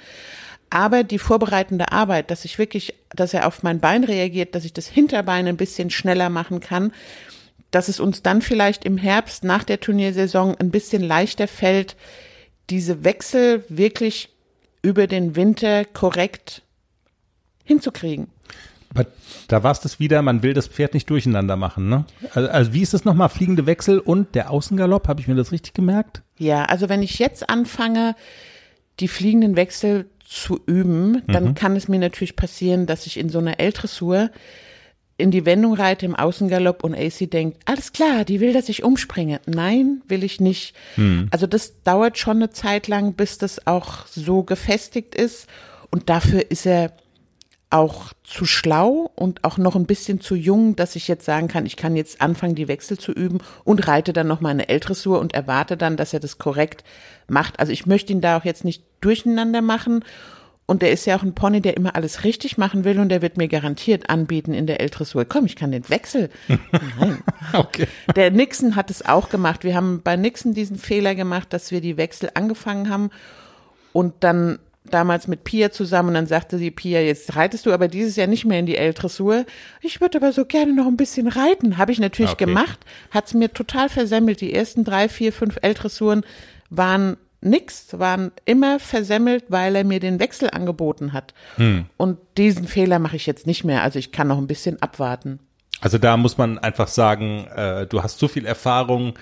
[0.74, 4.74] Aber die vorbereitende Arbeit, dass ich wirklich, dass er auf mein Bein reagiert, dass ich
[4.74, 6.92] das Hinterbein ein bisschen schneller machen kann,
[7.70, 11.96] dass es uns dann vielleicht im Herbst nach der Turniersaison ein bisschen leichter fällt,
[12.72, 14.30] diese Wechsel wirklich
[14.82, 16.64] über den Winter korrekt
[17.64, 18.30] hinzukriegen.
[18.90, 19.06] Aber
[19.50, 22.06] da war es das wieder, man will das Pferd nicht durcheinander machen, ne?
[22.34, 23.30] Also, also wie ist das nochmal?
[23.30, 26.24] Fliegende Wechsel und der Außengalopp, habe ich mir das richtig gemerkt?
[26.40, 28.16] Ja, also wenn ich jetzt anfange,
[29.00, 31.56] die fliegenden Wechsel zu üben, dann mhm.
[31.56, 34.30] kann es mir natürlich passieren, dass ich in so einer L-Dressur
[35.18, 38.84] in die Wendung reite im Außengalopp und AC denkt, alles klar, die will, dass ich
[38.84, 39.42] umspringe.
[39.46, 40.76] Nein, will ich nicht.
[40.96, 41.28] Hm.
[41.32, 45.48] Also das dauert schon eine Zeit lang, bis das auch so gefestigt ist.
[45.92, 46.94] Und dafür ist er
[47.74, 51.66] auch zu schlau und auch noch ein bisschen zu jung, dass ich jetzt sagen kann,
[51.66, 55.20] ich kann jetzt anfangen, die Wechsel zu üben und reite dann noch mal eine L-Dressur
[55.20, 56.84] und erwarte dann, dass er das korrekt
[57.28, 57.60] macht.
[57.60, 60.06] Also ich möchte ihn da auch jetzt nicht durcheinander machen.
[60.66, 63.22] Und der ist ja auch ein Pony, der immer alles richtig machen will und der
[63.22, 65.26] wird mir garantiert anbieten in der L-Dressur.
[65.26, 66.30] Komm, ich kann den Wechsel.
[67.00, 67.22] Nein.
[67.52, 67.88] Okay.
[68.16, 69.64] Der Nixon hat es auch gemacht.
[69.64, 73.10] Wir haben bei Nixon diesen Fehler gemacht, dass wir die Wechsel angefangen haben
[73.92, 74.60] und dann
[74.94, 78.28] damals mit Pia zusammen und dann sagte sie, Pia, jetzt reitest du aber dieses Jahr
[78.28, 79.46] nicht mehr in die L-Dressur.
[79.82, 81.78] Ich würde aber so gerne noch ein bisschen reiten.
[81.78, 82.46] Habe ich natürlich Okay.
[82.46, 82.80] gemacht,
[83.12, 84.42] hat es mir total versemmelt.
[84.42, 86.24] Die ersten drei, vier, fünf L-Dressuren
[86.70, 91.34] waren nix, waren immer versemmelt, weil er mir den Wechsel angeboten hat.
[91.98, 93.84] Und diesen Fehler mache ich jetzt nicht mehr.
[93.84, 95.40] Also ich kann noch ein bisschen abwarten.
[95.82, 99.16] Also da muss man einfach sagen, äh, du hast so viel Erfahrung,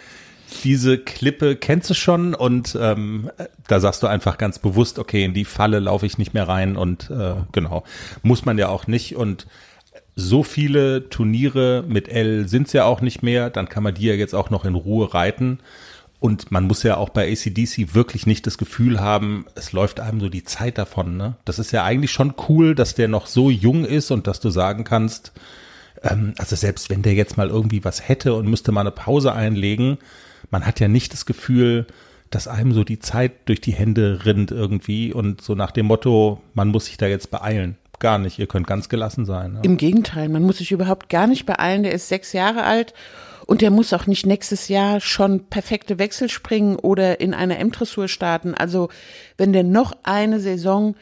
[0.63, 3.29] diese Klippe kennst du schon und ähm,
[3.67, 6.75] da sagst du einfach ganz bewusst, okay, in die Falle laufe ich nicht mehr rein
[6.77, 7.83] und äh, genau,
[8.21, 9.47] muss man ja auch nicht und
[10.15, 14.13] so viele Turniere mit L sind's ja auch nicht mehr, dann kann man die ja
[14.13, 15.59] jetzt auch noch in Ruhe reiten
[16.21, 20.19] und man muss ja auch bei ACDC wirklich nicht das Gefühl haben, es läuft einem
[20.19, 21.17] so die Zeit davon.
[21.17, 21.35] Ne?
[21.45, 24.51] Das ist ja eigentlich schon cool, dass der noch so jung ist und dass du
[24.51, 25.31] sagen kannst,
[26.03, 29.33] ähm, also selbst wenn der jetzt mal irgendwie was hätte und müsste mal eine Pause
[29.33, 29.97] einlegen,
[30.49, 31.85] man hat ja nicht das Gefühl,
[32.29, 36.41] dass einem so die Zeit durch die Hände rinnt irgendwie und so nach dem Motto,
[36.53, 37.77] man muss sich da jetzt beeilen.
[37.99, 39.53] Gar nicht, ihr könnt ganz gelassen sein.
[39.53, 39.59] Ne?
[39.63, 41.83] Im Gegenteil, man muss sich überhaupt gar nicht beeilen.
[41.83, 42.95] Der ist sechs Jahre alt
[43.45, 48.07] und der muss auch nicht nächstes Jahr schon perfekte Wechsel springen oder in einer M-Dressur
[48.07, 48.55] starten.
[48.55, 48.89] Also
[49.37, 50.95] wenn der noch eine Saison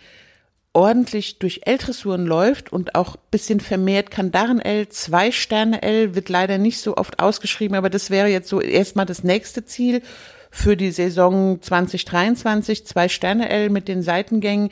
[0.80, 6.96] ordentlich durch L-Dressuren läuft und auch bisschen vermehrt Kandaren-L, zwei Sterne-L wird leider nicht so
[6.96, 10.02] oft ausgeschrieben, aber das wäre jetzt so erstmal das nächste Ziel
[10.50, 14.70] für die Saison 2023, zwei Sterne-L mit den Seitengängen.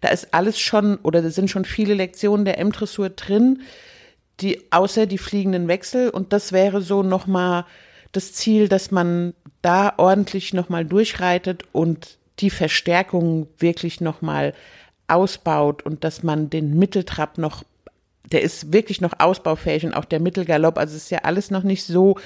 [0.00, 3.62] Da ist alles schon, oder da sind schon viele Lektionen der M-Dressur drin,
[4.38, 6.10] die, außer die fliegenden Wechsel.
[6.10, 7.66] Und das wäre so nochmal
[8.12, 14.54] das Ziel, dass man da ordentlich nochmal durchreitet und die Verstärkung wirklich nochmal
[15.08, 17.64] ausbaut und dass man den Mitteltrab noch,
[18.30, 21.62] der ist wirklich noch ausbaufähig und auch der Mittelgalopp, also es ist ja alles noch
[21.62, 22.16] nicht so,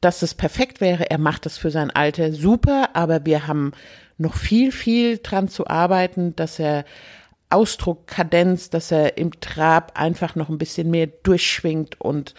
[0.00, 1.10] dass es perfekt wäre.
[1.10, 3.72] Er macht das für sein Alter super, aber wir haben
[4.18, 6.84] noch viel, viel dran zu arbeiten, dass er
[7.50, 12.34] Ausdruck, Kadenz, dass er im Trab einfach noch ein bisschen mehr durchschwingt und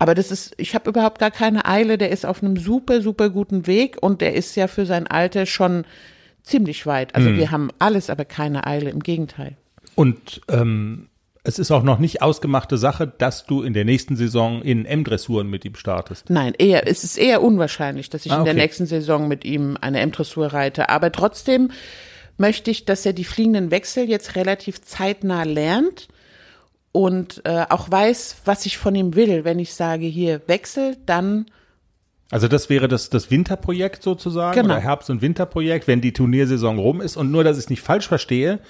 [0.00, 3.30] aber das ist, ich habe überhaupt gar keine Eile, der ist auf einem super, super
[3.30, 5.84] guten Weg und der ist ja für sein Alter schon
[6.48, 7.14] ziemlich weit.
[7.14, 9.56] Also wir haben alles, aber keine Eile, im Gegenteil.
[9.94, 11.08] Und ähm,
[11.44, 15.48] es ist auch noch nicht ausgemachte Sache, dass du in der nächsten Saison in M-Dressuren
[15.48, 16.30] mit ihm startest.
[16.30, 18.62] Nein, eher, es ist eher unwahrscheinlich, dass ich Ah, in der okay.
[18.62, 20.88] nächsten Saison mit ihm eine M-Dressur reite.
[20.88, 21.70] Aber trotzdem
[22.36, 26.08] möchte ich, dass er die fliegenden Wechsel jetzt relativ zeitnah lernt
[26.92, 29.44] und äh, auch weiß, was ich von ihm will.
[29.44, 31.46] Wenn ich sage, hier Wechsel, dann
[32.30, 34.74] Also das wäre das, das Winterprojekt sozusagen Genau.
[34.74, 37.16] oder Herbst- und Winterprojekt, wenn die Turniersaison rum ist.
[37.16, 38.60] Und nur, dass ich es nicht falsch verstehe,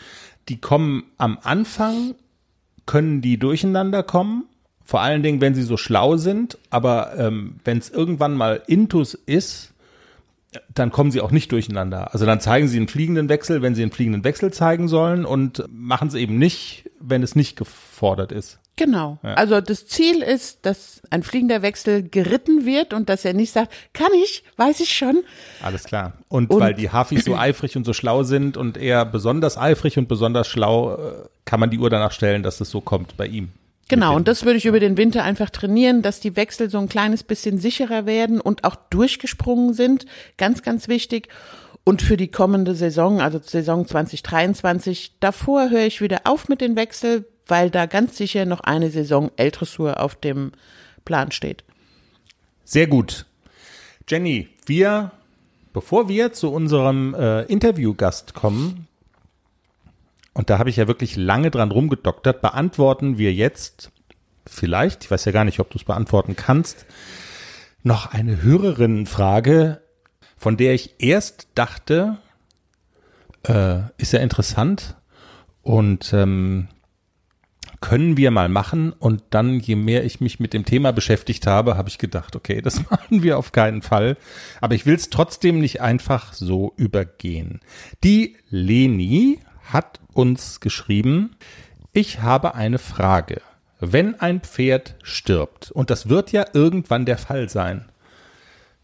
[0.48, 2.14] die kommen am Anfang,
[2.86, 4.44] können die durcheinander kommen,
[4.84, 9.12] vor allen Dingen, wenn sie so schlau sind, aber ähm, wenn es irgendwann mal Intus
[9.12, 9.74] ist,
[10.72, 12.14] dann kommen sie auch nicht durcheinander.
[12.14, 15.62] Also dann zeigen sie einen fliegenden Wechsel, wenn sie einen fliegenden Wechsel zeigen sollen und
[15.70, 18.60] machen es eben nicht, wenn es nicht gefordert ist.
[18.78, 19.18] Genau.
[19.22, 23.72] Also das Ziel ist, dass ein fliegender Wechsel geritten wird und dass er nicht sagt,
[23.92, 25.22] kann ich, weiß ich schon.
[25.62, 26.14] Alles klar.
[26.28, 29.98] Und, Und- weil die Hafis so eifrig und so schlau sind und er besonders eifrig
[29.98, 31.12] und besonders schlau, äh,
[31.44, 33.48] kann man die Uhr danach stellen, dass es so kommt bei ihm.
[33.88, 36.90] Genau, und das würde ich über den Winter einfach trainieren, dass die Wechsel so ein
[36.90, 40.04] kleines bisschen sicherer werden und auch durchgesprungen sind.
[40.36, 41.28] Ganz, ganz wichtig.
[41.84, 46.76] Und für die kommende Saison, also Saison 2023, davor höre ich wieder auf mit den
[46.76, 50.52] Wechsel, weil da ganz sicher noch eine Saison L-Dressur auf dem
[51.04, 51.64] Plan steht.
[52.64, 53.26] Sehr gut.
[54.06, 55.10] Jenny, wir,
[55.72, 58.86] bevor wir zu unserem äh, Interviewgast kommen,
[60.34, 63.90] und da habe ich ja wirklich lange dran rumgedoktert, beantworten wir jetzt
[64.46, 66.86] vielleicht, ich weiß ja gar nicht, ob du es beantworten kannst,
[67.82, 69.80] noch eine Hörerinnenfrage,
[70.36, 72.18] von der ich erst dachte,
[73.46, 74.96] äh, ist ja interessant
[75.62, 76.68] und ähm,
[77.80, 78.92] können wir mal machen.
[78.92, 82.60] Und dann, je mehr ich mich mit dem Thema beschäftigt habe, habe ich gedacht, okay,
[82.62, 84.16] das machen wir auf keinen Fall.
[84.60, 87.60] Aber ich will es trotzdem nicht einfach so übergehen.
[88.04, 91.36] Die Leni hat uns geschrieben,
[91.92, 93.40] ich habe eine Frage.
[93.80, 97.84] Wenn ein Pferd stirbt, und das wird ja irgendwann der Fall sein,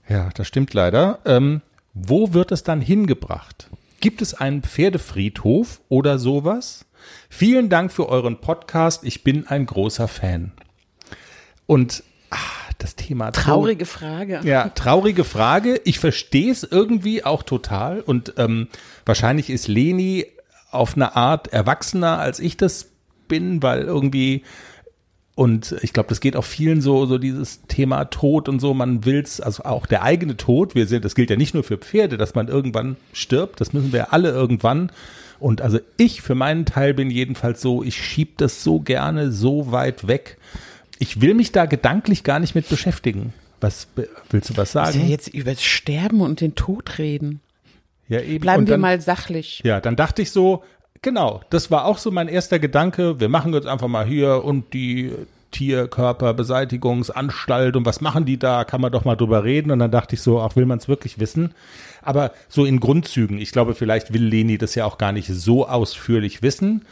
[0.08, 1.62] ja, das stimmt leider, ähm,
[1.94, 3.70] wo wird es dann hingebracht?
[4.00, 6.83] Gibt es einen Pferdefriedhof oder sowas?
[7.36, 9.02] Vielen Dank für euren Podcast.
[9.02, 10.52] Ich bin ein großer Fan.
[11.66, 12.36] Und ah,
[12.78, 14.40] das Thema Traurige Frage.
[14.44, 15.80] Ja, traurige Frage.
[15.82, 18.02] Ich verstehe es irgendwie auch total.
[18.02, 18.68] Und ähm,
[19.04, 20.26] wahrscheinlich ist Leni
[20.70, 22.92] auf eine Art erwachsener, als ich das
[23.26, 24.44] bin, weil irgendwie
[25.34, 28.74] und ich glaube, das geht auch vielen so, so dieses Thema Tod und so.
[28.74, 30.76] Man will's, also auch der eigene Tod.
[30.76, 33.60] Wir sind, das gilt ja nicht nur für Pferde, dass man irgendwann stirbt.
[33.60, 34.92] Das müssen wir alle irgendwann.
[35.44, 39.72] Und also ich für meinen Teil bin jedenfalls so, ich schieb das so gerne so
[39.72, 40.38] weit weg.
[40.98, 43.34] Ich will mich da gedanklich gar nicht mit beschäftigen.
[43.60, 43.86] Was
[44.30, 45.00] willst du was sagen?
[45.00, 47.40] Ja, jetzt über das Sterben und den Tod reden.
[48.08, 48.40] Ja, eben.
[48.40, 49.60] Bleiben Und wir dann- mal sachlich.
[49.66, 50.62] Ja, dann dachte ich so,
[51.02, 53.20] genau, das war auch so mein erster Gedanke.
[53.20, 55.12] Wir machen jetzt einfach mal hier und die
[55.50, 58.64] Tierkörperbeseitigungsanstalt und was machen die da?
[58.64, 59.70] Kann man doch mal drüber reden.
[59.70, 61.52] Und dann dachte ich so, ach, will man es wirklich wissen?
[62.04, 63.38] Aber so in Grundzügen.
[63.38, 66.84] Ich glaube, vielleicht will Leni das ja auch gar nicht so ausführlich wissen.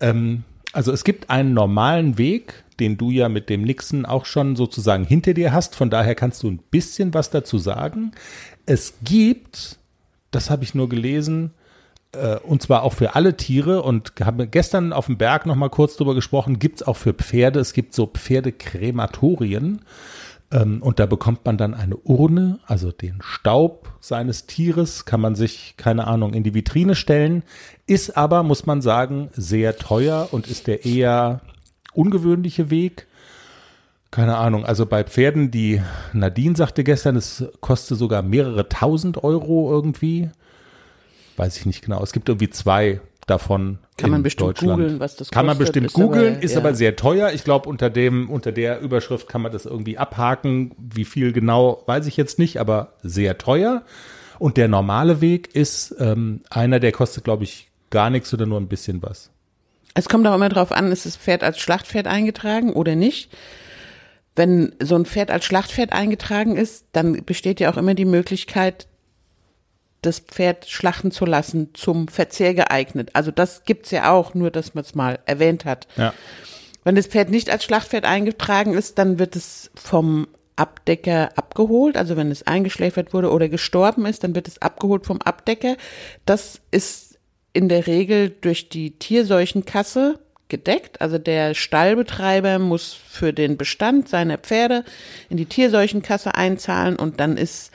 [0.00, 4.56] Ähm, also es gibt einen normalen Weg, den du ja mit dem Nixon auch schon
[4.56, 5.74] sozusagen hinter dir hast.
[5.76, 8.12] Von daher kannst du ein bisschen was dazu sagen.
[8.66, 9.78] Es gibt,
[10.30, 11.52] das habe ich nur gelesen,
[12.12, 15.70] äh, und zwar auch für alle Tiere und haben gestern auf dem Berg noch mal
[15.70, 19.80] kurz drüber gesprochen, gibt's auch für Pferde, es gibt so Pferdekrematorien
[20.52, 25.74] und da bekommt man dann eine Urne, also den Staub seines Tieres, kann man sich,
[25.76, 27.44] keine Ahnung, in die Vitrine stellen,
[27.86, 31.40] ist aber, muss man sagen, sehr teuer und ist der eher
[31.94, 33.06] ungewöhnliche Weg.
[34.10, 35.82] Keine Ahnung, also bei Pferden, die
[36.12, 40.30] Nadine sagte gestern, es kostet sogar mehrere tausend Euro irgendwie.
[41.36, 42.02] Weiß ich nicht genau.
[42.02, 43.78] Es gibt irgendwie zwei davon.
[43.96, 46.58] Kann man bestimmt googeln, was das Kann man kostet, bestimmt ist aber- googeln, ist ja.
[46.58, 47.30] aber sehr teuer.
[47.32, 50.72] Ich glaube, unter dem, unter der Überschrift kann man das irgendwie abhaken.
[50.78, 53.82] Wie viel genau, weiß ich jetzt nicht, aber sehr teuer.
[54.38, 58.58] Und der normale Weg ist ähm, einer, der kostet, glaube ich, gar nichts oder nur
[58.60, 59.30] ein bisschen was.
[59.94, 63.30] Es kommt auch immer darauf an, ist das Pferd als Schlachtpferd eingetragen oder nicht.
[64.36, 68.86] Wenn so ein Pferd als Schlachtpferd eingetragen ist, dann besteht ja auch immer die Möglichkeit,
[70.02, 73.10] das Pferd schlachten zu lassen, zum Verzehr geeignet.
[73.12, 75.86] Also das gibt's ja auch, nur dass man es mal erwähnt hat.
[75.96, 76.14] Ja.
[76.84, 81.96] Wenn das Pferd nicht als Schlachtpferd eingetragen ist, dann wird es vom Abdecker abgeholt.
[81.96, 85.76] Also wenn es eingeschläfert wurde oder gestorben ist, dann wird es abgeholt vom Abdecker.
[86.24, 87.18] Das ist
[87.52, 91.00] in der Regel durch die Tierseuchenkasse gedeckt.
[91.00, 94.84] Also der Stallbetreiber muss für den Bestand seiner Pferde
[95.28, 97.70] in die Tierseuchenkasse einzahlen und dann ist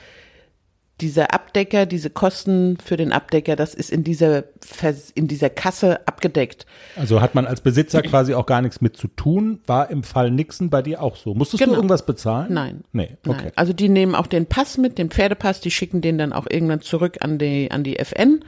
[1.00, 6.06] dieser Abdecker, diese Kosten für den Abdecker, das ist in dieser, Vers- in dieser Kasse
[6.08, 6.64] abgedeckt.
[6.96, 9.60] Also hat man als Besitzer quasi auch gar nichts mit zu tun.
[9.66, 11.34] War im Fall Nixon bei dir auch so.
[11.34, 11.76] Musstest du Genau.
[11.76, 12.52] irgendwas bezahlen?
[12.54, 12.84] Nein.
[12.92, 13.38] Nee, okay.
[13.42, 13.52] Nein.
[13.56, 16.80] Also die nehmen auch den Pass mit, den Pferdepass, die schicken den dann auch irgendwann
[16.80, 18.42] zurück an die, an die FN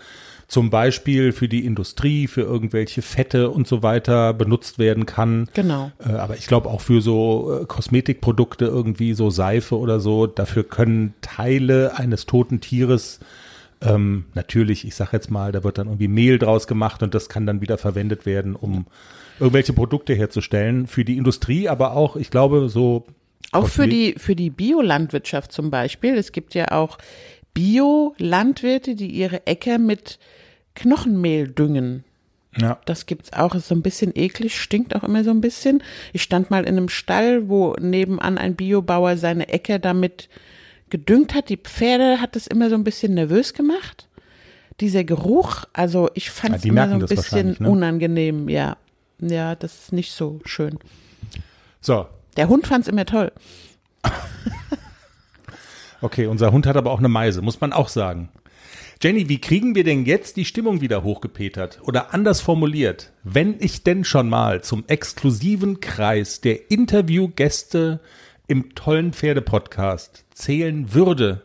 [0.52, 5.48] zum Beispiel für die Industrie, für irgendwelche Fette und so weiter benutzt werden kann.
[5.54, 5.94] Genau.
[6.06, 10.66] Äh, aber ich glaube auch für so äh, Kosmetikprodukte irgendwie, so Seife oder so, dafür
[10.66, 13.22] können Teile eines toten Tieres
[13.80, 17.30] ähm, natürlich, ich sag jetzt mal, da wird dann irgendwie Mehl draus gemacht und das
[17.30, 18.88] kann dann wieder verwendet werden, um
[19.40, 20.86] irgendwelche Produkte herzustellen.
[20.86, 23.06] Für die Industrie, aber auch, ich glaube, so.
[23.54, 26.16] Auch für die, für die Biolandwirtschaft zum Beispiel.
[26.16, 26.98] Es gibt ja auch
[27.54, 30.20] Biolandwirte, die ihre Äcker mit
[30.76, 32.04] Knochenmehl düngen.
[32.58, 32.80] Ja.
[32.86, 35.82] Das gibt's auch, ist so ein bisschen eklig, stinkt auch immer so ein bisschen.
[36.12, 40.28] Ich stand mal in einem Stall, wo nebenan ein Biobauer seine Äcker damit
[40.90, 41.48] gedüngt hat.
[41.50, 44.08] Die Pferde hat es immer so ein bisschen nervös gemacht.
[44.82, 47.70] Dieser Geruch, also ich fand Ja, es die immer so ein bisschen ne?
[47.70, 48.78] unangenehm, ja.
[49.20, 50.80] Ja, das ist nicht so schön.
[51.80, 52.08] So,
[52.38, 53.32] Der Hund fand's immer toll.
[56.02, 58.30] okay, unser Hund hat aber auch eine Meise, muss man auch sagen.
[59.04, 61.80] Jenny, wie kriegen wir denn jetzt die Stimmung wieder hochgepetert?
[61.82, 68.00] Oder anders formuliert, wenn ich denn schon mal zum exklusiven Kreis der Interviewgäste
[68.46, 71.42] im tollen Pferdepodcast zählen würde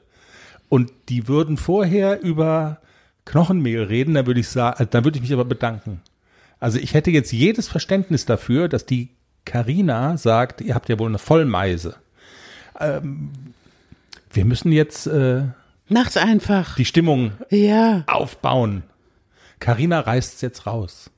[0.68, 2.82] und die würden vorher über
[3.24, 6.02] Knochenmehl reden, dann würde ich sagen, dann würde ich mich aber bedanken.
[6.60, 9.08] Also ich hätte jetzt jedes Verständnis dafür, dass die
[9.46, 11.96] Karina sagt, ihr habt ja wohl eine Vollmeise.
[12.78, 13.30] Ähm,
[14.30, 15.44] wir müssen jetzt äh,
[15.88, 16.76] Nachts einfach.
[16.76, 18.04] die Stimmung Ja.
[18.06, 18.82] aufbauen.
[19.60, 21.10] Carina reißt jetzt raus.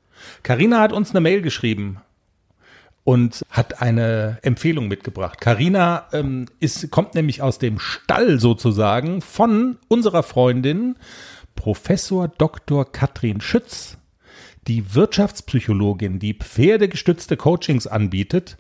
[0.42, 2.00] Carina hat uns eine Mail geschrieben
[3.04, 5.40] und hat eine Empfehlung mitgebracht.
[5.40, 10.96] Carina ähm, ist, kommt nämlich aus dem Stall sozusagen von unserer Freundin
[11.54, 12.90] Professor Dr.
[12.92, 13.96] Katrin Schütz,
[14.66, 18.58] die Wirtschaftspsychologin, die pferdegestützte Coachings anbietet.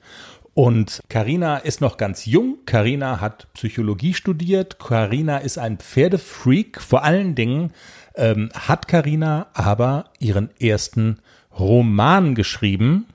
[0.54, 2.58] Und Carina ist noch ganz jung.
[2.66, 4.78] Carina hat Psychologie studiert.
[4.78, 6.80] Carina ist ein Pferdefreak.
[6.80, 7.72] Vor allen Dingen
[8.16, 11.20] ähm, hat Carina aber ihren ersten
[11.56, 13.06] Roman geschrieben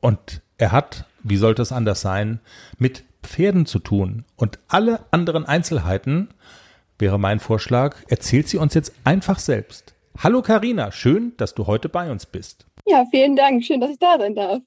[0.00, 2.40] und er hat, wie sollte es anders sein,
[2.78, 4.24] mit Pferden zu tun.
[4.36, 6.28] Und alle anderen Einzelheiten,
[6.98, 9.94] wäre mein Vorschlag, erzählt sie uns jetzt einfach selbst.
[10.18, 12.66] Hallo Karina, schön, dass du heute bei uns bist.
[12.86, 14.60] Ja, vielen Dank, schön, dass ich da sein darf.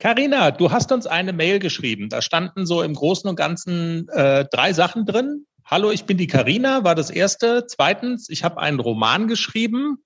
[0.00, 2.08] Karina, du hast uns eine Mail geschrieben.
[2.08, 5.44] Da standen so im Großen und Ganzen äh, drei Sachen drin.
[5.64, 7.66] Hallo, ich bin die Karina, war das erste.
[7.66, 9.98] Zweitens, ich habe einen Roman geschrieben,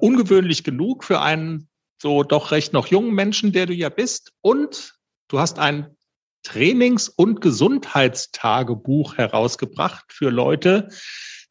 [0.00, 1.68] ungewöhnlich genug für einen
[2.00, 4.32] so doch recht noch jungen Menschen, der du ja bist.
[4.42, 4.94] Und
[5.28, 5.96] du hast ein
[6.42, 10.88] Trainings- und Gesundheitstagebuch herausgebracht für Leute,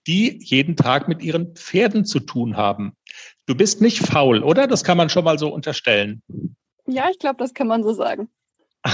[0.06, 2.94] die jeden Tag mit ihren Pferden zu tun haben.
[3.48, 4.68] Du bist nicht faul, oder?
[4.68, 6.22] Das kann man schon mal so unterstellen.
[6.88, 8.30] Ja, ich glaube, das kann man so sagen.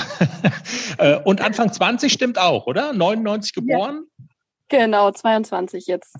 [0.99, 2.93] Äh, und Anfang 20 stimmt auch, oder?
[2.93, 4.05] 99 geboren?
[4.19, 4.25] Ja.
[4.69, 6.15] Genau, 22 jetzt.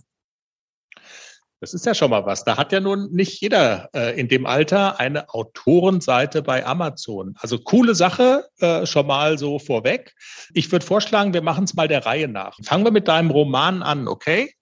[1.59, 2.43] Das ist ja schon mal was.
[2.43, 7.35] Da hat ja nun nicht jeder äh, in dem Alter eine Autorenseite bei Amazon.
[7.39, 10.13] Also coole Sache, äh, schon mal so vorweg.
[10.53, 12.57] Ich würde vorschlagen, wir machen es mal der Reihe nach.
[12.63, 14.53] Fangen wir mit deinem Roman an, okay?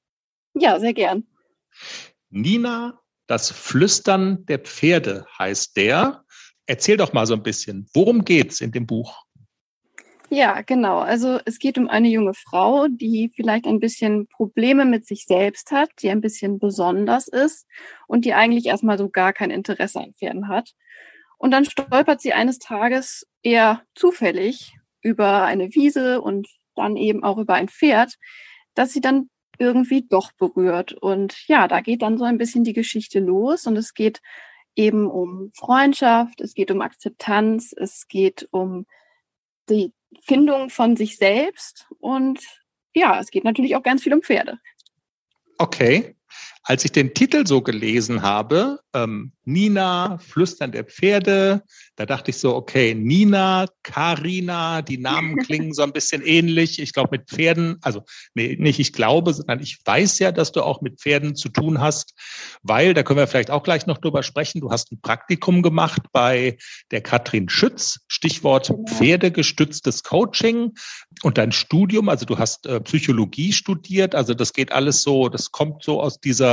[0.53, 1.25] Ja, sehr gern.
[2.29, 6.23] Nina, das Flüstern der Pferde heißt der.
[6.65, 9.25] Erzähl doch mal so ein bisschen, worum geht's in dem Buch?
[10.33, 10.99] Ja, genau.
[10.99, 15.71] Also es geht um eine junge Frau, die vielleicht ein bisschen Probleme mit sich selbst
[15.71, 17.67] hat, die ein bisschen besonders ist
[18.07, 20.71] und die eigentlich erstmal so gar kein Interesse an Pferden hat.
[21.37, 27.37] Und dann stolpert sie eines Tages eher zufällig über eine Wiese und dann eben auch
[27.37, 28.15] über ein Pferd,
[28.73, 30.93] das sie dann irgendwie doch berührt.
[30.93, 34.21] Und ja, da geht dann so ein bisschen die Geschichte los und es geht
[34.75, 38.85] eben um Freundschaft, es geht um Akzeptanz, es geht um
[39.69, 42.39] die Findung von sich selbst und
[42.93, 44.59] ja, es geht natürlich auch ganz viel um Pferde.
[45.57, 46.15] Okay.
[46.63, 51.63] Als ich den Titel so gelesen habe, ähm, Nina, Flüstern der Pferde,
[51.95, 56.79] da dachte ich so, okay, Nina, Karina, die Namen klingen so ein bisschen ähnlich.
[56.79, 60.61] Ich glaube mit Pferden, also nee, nicht ich glaube, sondern ich weiß ja, dass du
[60.61, 62.13] auch mit Pferden zu tun hast,
[62.63, 66.01] weil, da können wir vielleicht auch gleich noch drüber sprechen, du hast ein Praktikum gemacht
[66.11, 66.57] bei
[66.91, 70.73] der Katrin Schütz, Stichwort Pferdegestütztes Coaching
[71.23, 75.51] und dein Studium, also du hast äh, Psychologie studiert, also das geht alles so, das
[75.51, 76.50] kommt so aus dieser,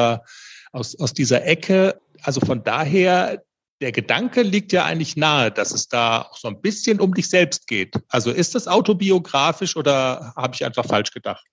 [0.72, 2.00] aus, aus dieser Ecke.
[2.22, 3.42] Also von daher,
[3.80, 7.28] der Gedanke liegt ja eigentlich nahe, dass es da auch so ein bisschen um dich
[7.28, 7.94] selbst geht.
[8.08, 11.46] Also ist das autobiografisch oder habe ich einfach falsch gedacht?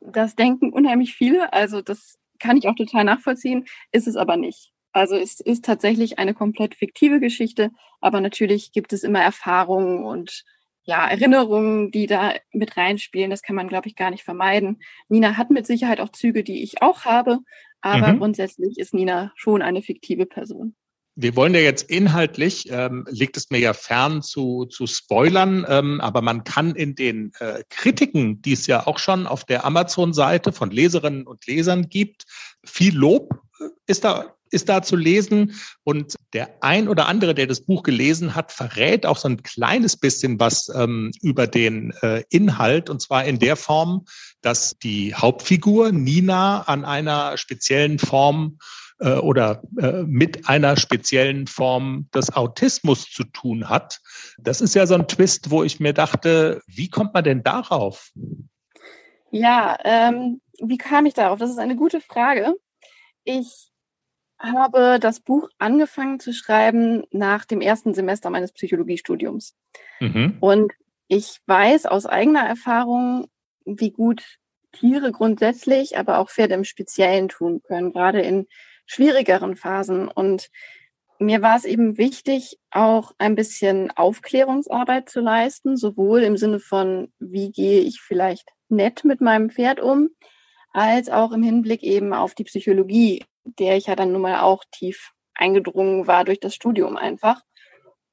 [0.00, 1.52] Das denken unheimlich viele.
[1.52, 4.72] Also das kann ich auch total nachvollziehen, ist es aber nicht.
[4.92, 10.44] Also es ist tatsächlich eine komplett fiktive Geschichte, aber natürlich gibt es immer Erfahrungen und
[10.82, 13.30] ja, Erinnerungen, die da mit reinspielen.
[13.30, 14.80] Das kann man, glaube ich, gar nicht vermeiden.
[15.08, 17.38] Nina hat mit Sicherheit auch Züge, die ich auch habe,
[17.80, 18.18] aber mhm.
[18.18, 20.74] grundsätzlich ist Nina schon eine fiktive Person.
[21.16, 26.00] Wir wollen ja jetzt inhaltlich, ähm, liegt es mir ja fern zu, zu spoilern, ähm,
[26.00, 30.52] aber man kann in den äh, Kritiken, die es ja auch schon auf der Amazon-Seite
[30.52, 32.24] von Leserinnen und Lesern gibt,
[32.64, 35.54] viel Lob äh, ist da ist da zu lesen.
[35.84, 39.96] Und der ein oder andere, der das Buch gelesen hat, verrät auch so ein kleines
[39.96, 42.90] bisschen was ähm, über den äh, Inhalt.
[42.90, 44.04] Und zwar in der Form,
[44.42, 48.58] dass die Hauptfigur Nina an einer speziellen Form
[49.00, 54.00] äh, oder äh, mit einer speziellen Form des Autismus zu tun hat.
[54.38, 58.10] Das ist ja so ein Twist, wo ich mir dachte, wie kommt man denn darauf?
[59.30, 61.38] Ja, ähm, wie kam ich darauf?
[61.38, 62.54] Das ist eine gute Frage.
[63.24, 63.69] Ich
[64.40, 69.54] habe das Buch angefangen zu schreiben nach dem ersten Semester meines Psychologiestudiums.
[70.00, 70.38] Mhm.
[70.40, 70.72] Und
[71.08, 73.26] ich weiß aus eigener Erfahrung,
[73.64, 74.22] wie gut
[74.72, 78.46] Tiere grundsätzlich, aber auch Pferde im Speziellen tun können, gerade in
[78.86, 80.08] schwierigeren Phasen.
[80.08, 80.48] Und
[81.18, 87.12] mir war es eben wichtig, auch ein bisschen Aufklärungsarbeit zu leisten, sowohl im Sinne von,
[87.18, 90.08] wie gehe ich vielleicht nett mit meinem Pferd um,
[90.72, 93.24] als auch im Hinblick eben auf die Psychologie
[93.58, 97.42] der ich ja dann nun mal auch tief eingedrungen war durch das Studium einfach.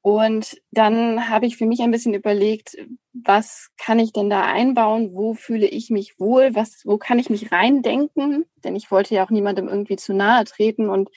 [0.01, 2.77] Und dann habe ich für mich ein bisschen überlegt,
[3.13, 5.13] was kann ich denn da einbauen?
[5.13, 6.55] Wo fühle ich mich wohl?
[6.55, 8.45] Was, wo kann ich mich reindenken?
[8.63, 10.87] Denn ich wollte ja auch niemandem irgendwie zu nahe treten.
[10.89, 11.09] Und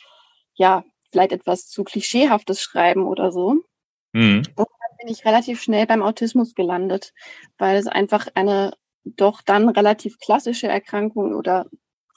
[0.54, 3.62] ja, vielleicht etwas zu klischeehaftes Schreiben oder so.
[4.12, 4.42] Mhm.
[4.56, 7.12] Und dann bin ich relativ schnell beim Autismus gelandet,
[7.58, 8.72] weil es einfach eine
[9.04, 11.66] doch dann relativ klassische Erkrankung oder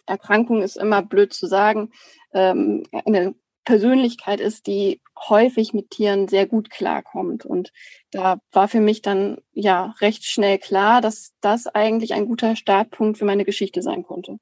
[0.06, 1.92] Erkrankung ist immer blöd zu sagen,
[2.34, 3.36] ähm, eine
[3.66, 7.46] Persönlichkeit ist, die häufig mit Tieren sehr gut klarkommt.
[7.46, 7.72] Und
[8.12, 13.18] da war für mich dann ja recht schnell klar, dass das eigentlich ein guter Startpunkt
[13.18, 14.38] für meine Geschichte sein konnte.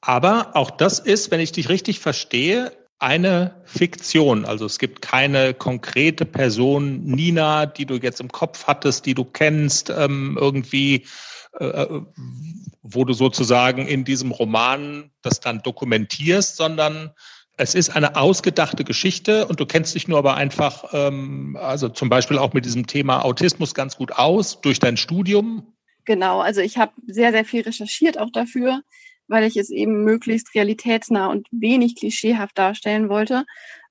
[0.00, 4.44] Aber auch das ist, wenn ich dich richtig verstehe, eine Fiktion.
[4.44, 9.24] Also es gibt keine konkrete Person, Nina, die du jetzt im Kopf hattest, die du
[9.24, 11.06] kennst, ähm, irgendwie,
[12.82, 17.12] wo du sozusagen in diesem Roman das dann dokumentierst, sondern
[17.56, 22.08] es ist eine ausgedachte Geschichte und du kennst dich nur aber einfach, ähm, also zum
[22.08, 25.74] Beispiel auch mit diesem Thema Autismus ganz gut aus durch dein Studium.
[26.04, 28.82] Genau, also ich habe sehr, sehr viel recherchiert auch dafür,
[29.28, 33.44] weil ich es eben möglichst realitätsnah und wenig klischeehaft darstellen wollte.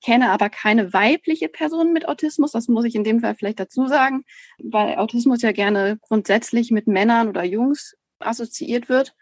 [0.04, 3.88] Kenne aber keine weibliche Person mit Autismus, das muss ich in dem Fall vielleicht dazu
[3.88, 4.26] sagen,
[4.62, 9.16] weil Autismus ja gerne grundsätzlich mit Männern oder Jungs assoziiert wird.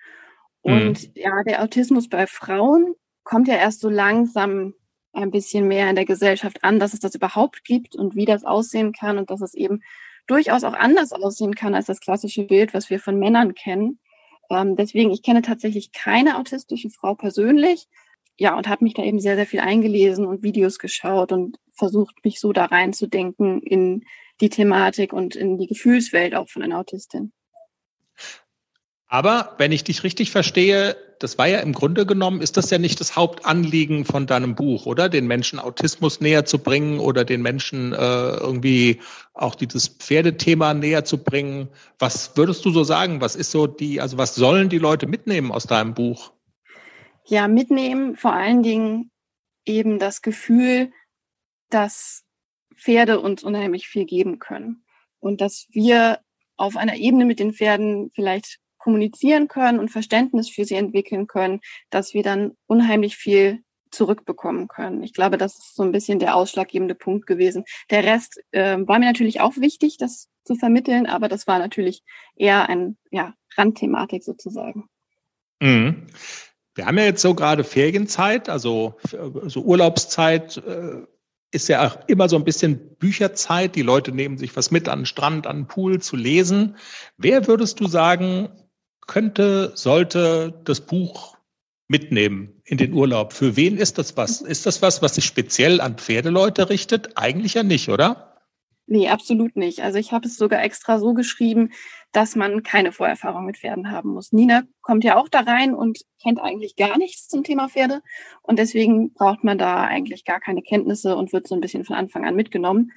[0.64, 0.74] Mhm.
[0.74, 1.12] Und mhm.
[1.16, 4.74] ja, der Autismus bei Frauen kommt ja erst so langsam
[5.14, 8.44] ein bisschen mehr in der Gesellschaft an, dass es das überhaupt gibt und wie das
[8.44, 9.82] aussehen kann und dass es eben
[10.28, 14.00] durchaus auch anders aussehen kann als das klassische Bild, was wir von Männern kennen.
[14.50, 17.88] Ähm, deswegen, ich kenne tatsächlich keine autistische Frau persönlich.
[18.38, 22.16] Ja, und habe mich da eben sehr, sehr viel eingelesen und Videos geschaut und versucht,
[22.24, 24.04] mich so da reinzudenken in
[24.40, 27.32] die Thematik und in die Gefühlswelt auch von einer Autistin.
[29.08, 32.78] Aber wenn ich dich richtig verstehe, das war ja im Grunde genommen, ist das ja
[32.78, 35.10] nicht das Hauptanliegen von deinem Buch, oder?
[35.10, 39.02] Den Menschen Autismus näher zu bringen oder den Menschen äh, irgendwie
[39.34, 41.68] auch dieses Pferdethema näher zu bringen.
[42.00, 43.20] Was würdest du so sagen?
[43.20, 46.32] Was ist so die, also was sollen die Leute mitnehmen aus deinem Buch?
[47.26, 49.12] Ja, mitnehmen vor allen Dingen
[49.66, 50.92] eben das Gefühl,
[51.70, 52.24] dass
[52.76, 54.84] Pferde uns unheimlich viel geben können
[55.20, 56.20] und dass wir
[56.58, 61.62] auf einer Ebene mit den Pferden vielleicht kommunizieren können und Verständnis für sie entwickeln können,
[61.90, 65.04] dass wir dann unheimlich viel zurückbekommen können.
[65.04, 67.66] Ich glaube, das ist so ein bisschen der ausschlaggebende Punkt gewesen.
[67.90, 72.04] Der Rest äh, war mir natürlich auch wichtig, das zu vermitteln, aber das war natürlich
[72.36, 74.90] eher ein ja, Randthematik sozusagen.
[75.62, 76.08] Mhm.
[76.76, 78.98] Wir haben ja jetzt so gerade Ferienzeit, also
[79.46, 81.02] so Urlaubszeit äh,
[81.52, 83.76] ist ja auch immer so ein bisschen Bücherzeit.
[83.76, 86.78] Die Leute nehmen sich was mit an den Strand, an den Pool zu lesen.
[87.18, 88.50] Wer würdest du sagen,
[89.06, 91.38] könnte, sollte das Buch
[91.90, 93.34] mitnehmen in den Urlaub.
[93.34, 94.40] Für wen ist das was?
[94.40, 97.18] Ist das was, was sich speziell an Pferdeleute richtet?
[97.18, 98.31] Eigentlich ja nicht, oder?
[98.92, 99.80] Nee, absolut nicht.
[99.80, 101.70] Also ich habe es sogar extra so geschrieben,
[102.12, 104.34] dass man keine Vorerfahrung mit Pferden haben muss.
[104.34, 108.02] Nina kommt ja auch da rein und kennt eigentlich gar nichts zum Thema Pferde.
[108.42, 111.96] Und deswegen braucht man da eigentlich gar keine Kenntnisse und wird so ein bisschen von
[111.96, 112.92] Anfang an mitgenommen.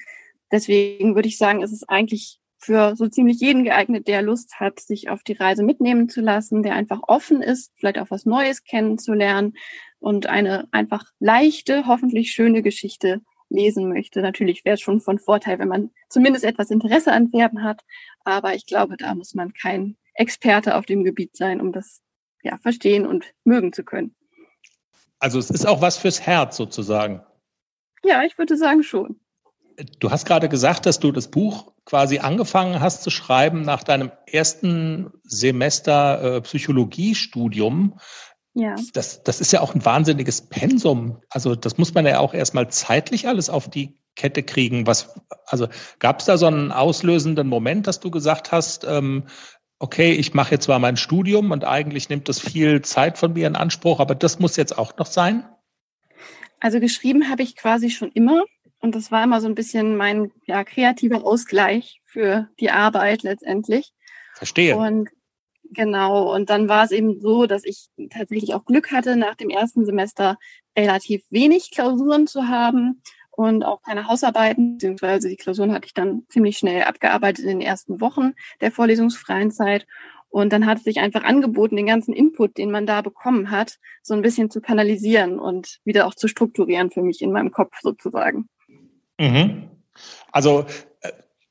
[0.51, 4.81] Deswegen würde ich sagen, ist es eigentlich für so ziemlich jeden geeignet, der Lust hat,
[4.81, 8.65] sich auf die Reise mitnehmen zu lassen, der einfach offen ist, vielleicht auch was Neues
[8.65, 9.53] kennenzulernen
[10.01, 14.21] und eine einfach leichte, hoffentlich schöne Geschichte lesen möchte.
[14.23, 17.83] Natürlich wäre es schon von Vorteil, wenn man zumindest etwas Interesse an Pferden hat,
[18.25, 22.01] aber ich glaube, da muss man kein Experte auf dem Gebiet sein, um das
[22.43, 24.15] ja verstehen und mögen zu können.
[25.19, 27.23] Also es ist auch was fürs Herz sozusagen.
[28.05, 29.19] Ja, ich würde sagen schon.
[29.99, 34.13] Du hast gerade gesagt, dass du das Buch quasi angefangen hast zu schreiben nach deinem
[34.27, 37.99] ersten Semester äh, Psychologiestudium.
[38.55, 38.77] Ja.
[38.93, 41.21] Das, das ist ja auch ein wahnsinniges Pensum.
[41.29, 44.87] Also das muss man ja auch erstmal zeitlich alles auf die Kette kriegen.
[44.87, 49.25] Was, also gab es da so einen auslösenden Moment, dass du gesagt hast, ähm,
[49.81, 53.49] okay, ich mache jetzt zwar mein Studium und eigentlich nimmt das viel Zeit von mir
[53.49, 55.45] in Anspruch, aber das muss jetzt auch noch sein?
[56.61, 58.45] Also geschrieben habe ich quasi schon immer.
[58.81, 63.93] Und das war immer so ein bisschen mein ja, kreativer Ausgleich für die Arbeit letztendlich.
[64.35, 64.77] Verstehe.
[64.77, 65.09] Und
[65.71, 69.51] genau, und dann war es eben so, dass ich tatsächlich auch Glück hatte, nach dem
[69.51, 70.39] ersten Semester
[70.77, 76.25] relativ wenig Klausuren zu haben und auch keine Hausarbeiten, beziehungsweise die Klausuren hatte ich dann
[76.29, 79.87] ziemlich schnell abgearbeitet in den ersten Wochen der vorlesungsfreien Zeit.
[80.29, 83.79] Und dann hat es sich einfach angeboten, den ganzen Input, den man da bekommen hat,
[84.03, 87.79] so ein bisschen zu kanalisieren und wieder auch zu strukturieren für mich in meinem Kopf
[87.81, 88.49] sozusagen.
[89.21, 89.71] Mhm.
[90.33, 90.67] Also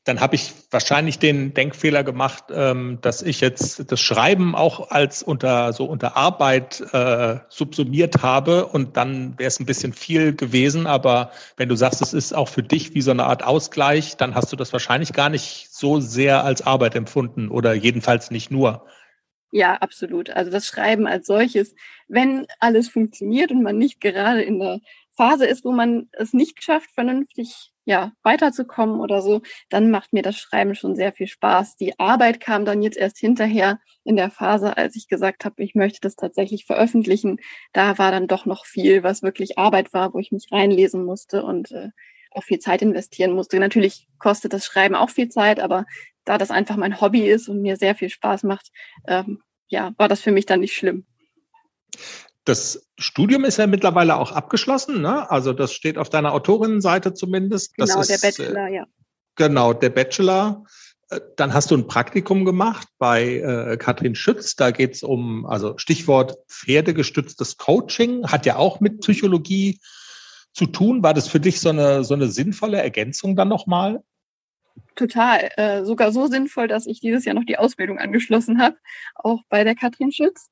[0.06, 5.24] dann habe ich wahrscheinlich den Denkfehler gemacht, ähm, dass ich jetzt das Schreiben auch als
[5.24, 10.88] unter so unter Arbeit äh, subsumiert habe und dann wäre es ein bisschen viel gewesen.
[10.88, 14.36] Aber wenn du sagst, es ist auch für dich wie so eine Art Ausgleich, dann
[14.36, 18.86] hast du das wahrscheinlich gar nicht so sehr als Arbeit empfunden oder jedenfalls nicht nur.
[19.52, 20.32] Ja, absolut.
[20.32, 21.76] Also das Schreiben als solches,
[22.10, 24.80] wenn alles funktioniert und man nicht gerade in der
[25.12, 30.22] Phase ist, wo man es nicht schafft, vernünftig ja, weiterzukommen oder so, dann macht mir
[30.22, 31.76] das Schreiben schon sehr viel Spaß.
[31.76, 35.76] Die Arbeit kam dann jetzt erst hinterher in der Phase, als ich gesagt habe, ich
[35.76, 37.38] möchte das tatsächlich veröffentlichen.
[37.74, 41.44] Da war dann doch noch viel, was wirklich Arbeit war, wo ich mich reinlesen musste
[41.44, 41.90] und äh,
[42.32, 43.60] auch viel Zeit investieren musste.
[43.60, 45.86] Natürlich kostet das Schreiben auch viel Zeit, aber
[46.26, 48.72] da das einfach mein Hobby ist und mir sehr viel Spaß macht,
[49.08, 51.06] ähm, ja, war das für mich dann nicht schlimm.
[52.46, 55.30] Das Studium ist ja mittlerweile auch abgeschlossen, ne?
[55.32, 57.74] Also das steht auf deiner Autorinnenseite zumindest.
[57.78, 58.86] Das genau, ist, der Bachelor, ja.
[59.36, 60.66] Genau, der Bachelor.
[61.10, 64.56] Äh, dann hast du ein Praktikum gemacht bei äh, Katrin Schütz.
[64.56, 69.80] Da geht es um, also Stichwort pferdegestütztes Coaching, hat ja auch mit Psychologie
[70.54, 71.04] zu tun.
[71.04, 74.04] War das für dich so eine, so eine sinnvolle Ergänzung dann nochmal?
[74.96, 75.50] Total.
[75.58, 78.78] Äh, sogar so sinnvoll, dass ich dieses Jahr noch die Ausbildung angeschlossen habe,
[79.16, 80.52] auch bei der Katrin Schütz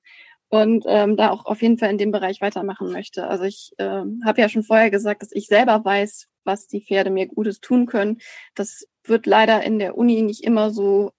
[0.52, 3.26] und ähm, da auch auf jeden Fall in dem Bereich weitermachen möchte.
[3.26, 7.10] Also ich ähm, habe ja schon vorher gesagt, dass ich selber weiß, was die Pferde
[7.10, 8.20] mir Gutes tun können.
[8.54, 11.14] Das wird leider in der Uni nicht immer so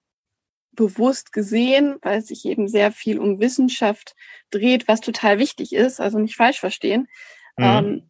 [0.73, 4.15] bewusst gesehen, weil es sich eben sehr viel um Wissenschaft
[4.51, 7.07] dreht, was total wichtig ist, also nicht falsch verstehen.
[7.57, 7.65] Mhm.
[7.65, 8.09] Ähm,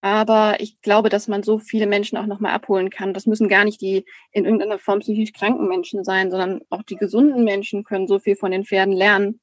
[0.00, 3.14] aber ich glaube, dass man so viele Menschen auch nochmal abholen kann.
[3.14, 6.96] Das müssen gar nicht die in irgendeiner Form psychisch kranken Menschen sein, sondern auch die
[6.96, 9.40] gesunden Menschen können so viel von den Pferden lernen.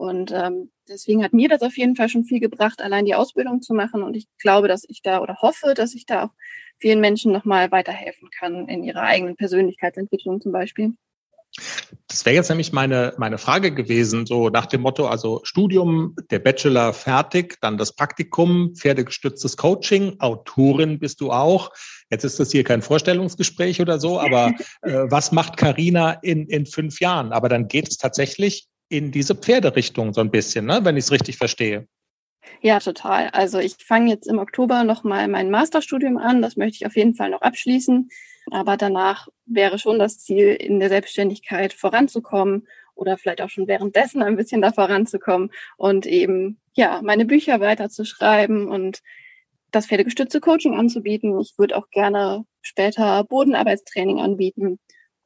[0.00, 3.60] Und ähm, deswegen hat mir das auf jeden Fall schon viel gebracht, allein die Ausbildung
[3.60, 4.02] zu machen.
[4.02, 6.30] Und ich glaube, dass ich da oder hoffe, dass ich da auch
[6.78, 10.94] vielen Menschen nochmal weiterhelfen kann in ihrer eigenen Persönlichkeitsentwicklung zum Beispiel.
[12.08, 16.38] Das wäre jetzt nämlich meine, meine Frage gewesen, so nach dem Motto, also Studium, der
[16.38, 21.72] Bachelor fertig, dann das Praktikum, pferdegestütztes Coaching, Autorin bist du auch.
[22.08, 26.64] Jetzt ist das hier kein Vorstellungsgespräch oder so, aber äh, was macht Karina in, in
[26.64, 27.32] fünf Jahren?
[27.32, 30.80] Aber dann geht es tatsächlich in diese Pferderichtung so ein bisschen, ne?
[30.82, 31.86] wenn ich es richtig verstehe.
[32.60, 33.28] Ja, total.
[33.28, 36.42] Also ich fange jetzt im Oktober nochmal mein Masterstudium an.
[36.42, 38.10] Das möchte ich auf jeden Fall noch abschließen.
[38.50, 44.22] Aber danach wäre schon das Ziel, in der Selbstständigkeit voranzukommen oder vielleicht auch schon währenddessen
[44.22, 49.00] ein bisschen da voranzukommen und eben, ja, meine Bücher weiterzuschreiben und
[49.70, 51.38] das pferdegestützte Coaching anzubieten.
[51.40, 54.80] Ich würde auch gerne später Bodenarbeitstraining anbieten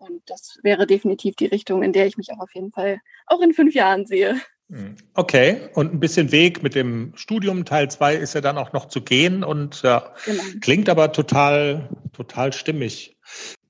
[0.05, 3.41] und das wäre definitiv die Richtung, in der ich mich auch auf jeden Fall auch
[3.41, 4.41] in fünf Jahren sehe.
[4.71, 4.97] Hm.
[5.15, 8.89] Okay, und ein bisschen Weg mit dem Studium Teil 2 ist ja dann auch noch
[8.89, 10.43] zu gehen und ja, genau.
[10.61, 13.19] klingt aber total, total stimmig.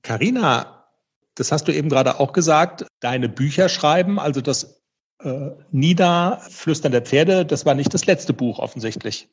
[0.03, 0.87] Karina,
[1.35, 4.81] das hast du eben gerade auch gesagt, deine Bücher schreiben, also das
[5.21, 9.27] äh, Niederflüstern der Pferde, das war nicht das letzte Buch offensichtlich.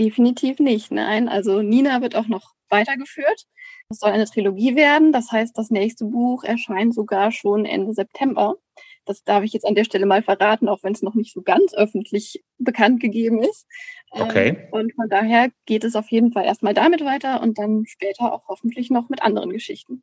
[0.00, 1.28] Definitiv nicht, nein.
[1.28, 3.44] Also Nina wird auch noch weitergeführt.
[3.90, 5.12] Es soll eine Trilogie werden.
[5.12, 8.54] Das heißt, das nächste Buch erscheint sogar schon Ende September.
[9.04, 11.42] Das darf ich jetzt an der Stelle mal verraten, auch wenn es noch nicht so
[11.42, 13.66] ganz öffentlich bekannt gegeben ist.
[14.10, 14.48] Okay.
[14.48, 18.32] Ähm, und von daher geht es auf jeden Fall erstmal damit weiter und dann später
[18.32, 20.02] auch hoffentlich noch mit anderen Geschichten.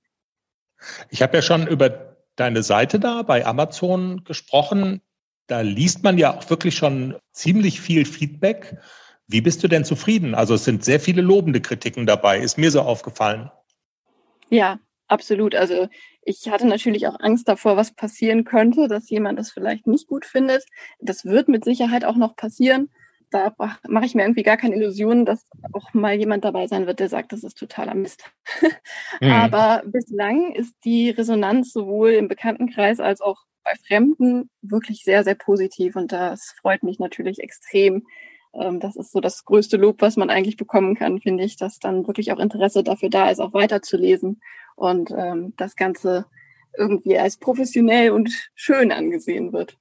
[1.09, 5.01] Ich habe ja schon über deine Seite da bei Amazon gesprochen.
[5.47, 8.77] Da liest man ja auch wirklich schon ziemlich viel Feedback.
[9.27, 10.35] Wie bist du denn zufrieden?
[10.35, 13.51] Also es sind sehr viele lobende Kritiken dabei, ist mir so aufgefallen.
[14.49, 15.53] Ja, absolut.
[15.53, 15.89] Also
[16.21, 20.25] ich hatte natürlich auch Angst davor, was passieren könnte, dass jemand das vielleicht nicht gut
[20.25, 20.65] findet.
[20.99, 22.89] Das wird mit Sicherheit auch noch passieren.
[23.29, 23.53] Da
[23.87, 27.09] mache ich mir irgendwie gar keine Illusionen, dass auch mal jemand dabei sein wird, der
[27.09, 28.23] sagt, das ist totaler Mist.
[29.19, 29.31] mhm.
[29.31, 35.35] Aber bislang ist die Resonanz sowohl im Bekanntenkreis als auch bei Fremden wirklich sehr, sehr
[35.35, 35.97] positiv.
[35.97, 38.05] Und das freut mich natürlich extrem,
[38.79, 42.07] das ist so das größte Lob, was man eigentlich bekommen kann, finde ich, dass dann
[42.07, 44.41] wirklich auch Interesse dafür da ist, auch weiterzulesen
[44.75, 46.25] und ähm, das Ganze
[46.77, 49.77] irgendwie als professionell und schön angesehen wird.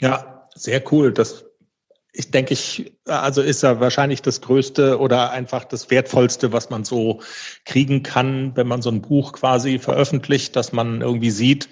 [0.00, 1.12] Ja, sehr cool.
[1.12, 1.44] Das
[2.12, 6.84] ich denke, ich, also ist ja wahrscheinlich das Größte oder einfach das Wertvollste, was man
[6.84, 7.22] so
[7.64, 11.70] kriegen kann, wenn man so ein Buch quasi veröffentlicht, dass man irgendwie sieht,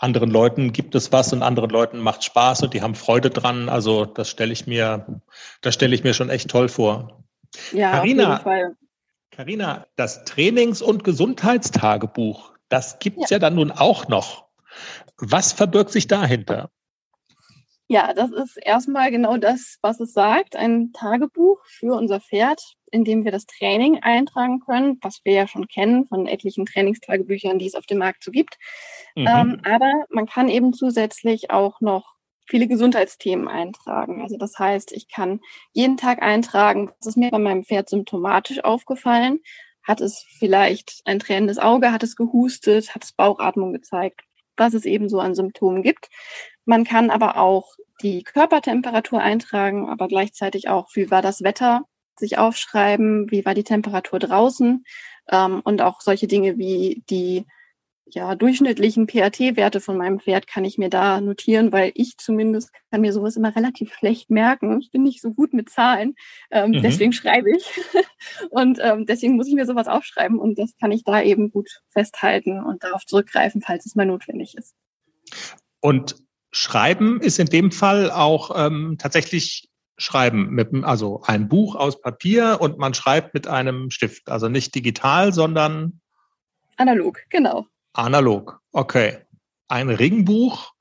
[0.00, 3.68] anderen Leuten gibt es was und anderen Leuten macht Spaß und die haben Freude dran.
[3.68, 5.20] Also das stelle ich mir,
[5.60, 7.22] das stelle ich mir schon echt toll vor.
[7.72, 8.76] Ja, Carina, auf jeden Fall.
[9.30, 13.36] Carina, das Trainings- und Gesundheitstagebuch, das gibt's ja.
[13.36, 14.46] ja dann nun auch noch.
[15.18, 16.70] Was verbirgt sich dahinter?
[17.88, 20.56] Ja, das ist erstmal genau das, was es sagt.
[20.56, 25.46] Ein Tagebuch für unser Pferd, in dem wir das Training eintragen können, was wir ja
[25.46, 28.58] schon kennen von etlichen Trainingstagebüchern, die es auf dem Markt so gibt.
[29.14, 29.26] Mhm.
[29.26, 32.16] Ähm, aber man kann eben zusätzlich auch noch
[32.46, 34.22] viele Gesundheitsthemen eintragen.
[34.22, 35.40] Also das heißt, ich kann
[35.72, 39.40] jeden Tag eintragen, was ist mir bei meinem Pferd symptomatisch aufgefallen?
[39.82, 41.92] Hat es vielleicht ein tränendes Auge?
[41.92, 42.94] Hat es gehustet?
[42.94, 44.22] Hat es Bauchatmung gezeigt?
[44.56, 46.08] Was es eben so an Symptomen gibt.
[46.64, 51.84] Man kann aber auch die Körpertemperatur eintragen, aber gleichzeitig auch, wie war das Wetter
[52.20, 54.84] sich aufschreiben, wie war die Temperatur draußen
[55.30, 57.46] ähm, und auch solche Dinge wie die
[58.14, 63.00] ja, durchschnittlichen PAT-Werte von meinem Pferd kann ich mir da notieren, weil ich zumindest kann
[63.00, 64.80] mir sowas immer relativ schlecht merken.
[64.80, 66.14] Ich bin nicht so gut mit Zahlen,
[66.50, 66.82] ähm, mhm.
[66.82, 67.64] deswegen schreibe ich.
[68.50, 71.68] und ähm, deswegen muss ich mir sowas aufschreiben und das kann ich da eben gut
[71.88, 74.74] festhalten und darauf zurückgreifen, falls es mal notwendig ist.
[75.80, 76.16] Und
[76.52, 79.69] Schreiben ist in dem Fall auch ähm, tatsächlich
[80.00, 84.74] Schreiben mit, also ein Buch aus Papier und man schreibt mit einem Stift, also nicht
[84.74, 86.00] digital, sondern
[86.76, 87.66] analog, genau.
[87.92, 89.18] Analog, okay.
[89.68, 90.72] Ein Ringbuch.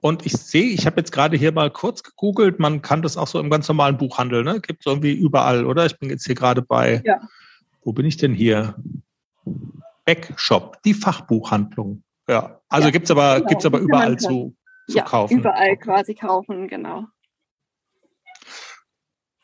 [0.00, 3.26] Und ich sehe, ich habe jetzt gerade hier mal kurz gegoogelt, man kann das auch
[3.26, 4.60] so im ganz normalen Buchhandel, ne?
[4.60, 5.84] Gibt es irgendwie überall, oder?
[5.84, 7.20] Ich bin jetzt hier gerade bei, ja.
[7.82, 8.74] wo bin ich denn hier?
[10.04, 12.02] Backshop, die Fachbuchhandlung.
[12.28, 13.48] Ja, also ja, gibt's aber, genau.
[13.48, 14.54] gibt's aber überall zu,
[14.88, 15.40] zu ja, kaufen.
[15.40, 15.78] Überall okay.
[15.78, 17.06] quasi kaufen, genau.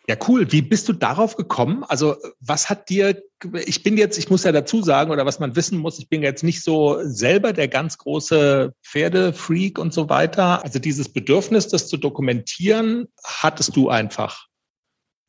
[0.09, 0.51] Ja, cool.
[0.51, 1.85] Wie bist du darauf gekommen?
[1.85, 3.23] Also, was hat dir,
[3.67, 6.23] ich bin jetzt, ich muss ja dazu sagen, oder was man wissen muss, ich bin
[6.23, 10.65] jetzt nicht so selber der ganz große Pferdefreak und so weiter.
[10.65, 14.49] Also dieses Bedürfnis, das zu dokumentieren, hattest du einfach.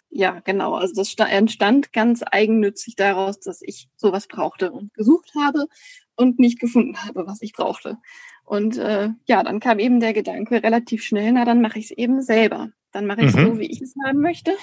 [0.10, 0.76] Ja, genau.
[0.76, 5.68] Also das entstand ganz eigennützig daraus, dass ich sowas brauchte und gesucht habe
[6.16, 7.98] und nicht gefunden habe, was ich brauchte.
[8.44, 11.92] Und äh, ja, dann kam eben der Gedanke relativ schnell, na dann mache ich es
[11.92, 12.70] eben selber.
[12.94, 13.46] Dann mache ich es mhm.
[13.46, 14.56] so, wie ich es haben möchte.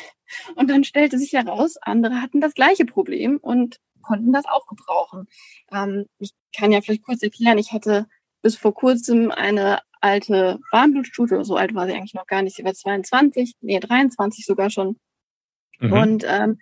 [0.54, 5.26] Und dann stellte sich heraus, andere hatten das gleiche Problem und konnten das auch gebrauchen.
[5.72, 8.06] Ähm, ich kann ja vielleicht kurz erklären, ich hatte
[8.40, 12.64] bis vor kurzem eine alte Warmblutstute, so alt war sie eigentlich noch gar nicht, sie
[12.64, 14.98] war 22, nee, 23 sogar schon.
[15.80, 15.92] Mhm.
[15.92, 16.58] Und ähm,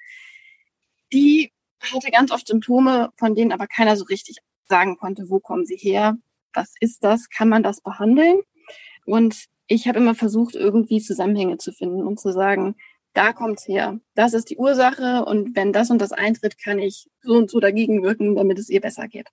[1.12, 4.38] die hatte ganz oft Symptome, von denen aber keiner so richtig
[4.68, 6.16] sagen konnte, wo kommen sie her,
[6.52, 8.40] was ist das, kann man das behandeln?
[9.04, 12.74] Und ich habe immer versucht, irgendwie Zusammenhänge zu finden und zu sagen,
[13.12, 14.00] da kommt's her.
[14.14, 17.60] Das ist die Ursache und wenn das und das eintritt, kann ich so und so
[17.60, 19.28] dagegen wirken, damit es ihr besser geht.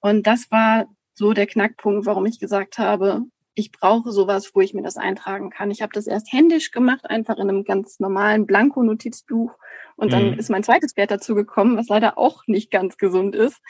[0.00, 3.22] Und das war so der Knackpunkt, warum ich gesagt habe,
[3.54, 5.70] ich brauche sowas, wo ich mir das eintragen kann.
[5.70, 9.56] Ich habe das erst händisch gemacht, einfach in einem ganz normalen Blanko-Notizbuch.
[9.96, 10.38] Und dann mhm.
[10.38, 13.60] ist mein zweites Pferd dazu gekommen, was leider auch nicht ganz gesund ist.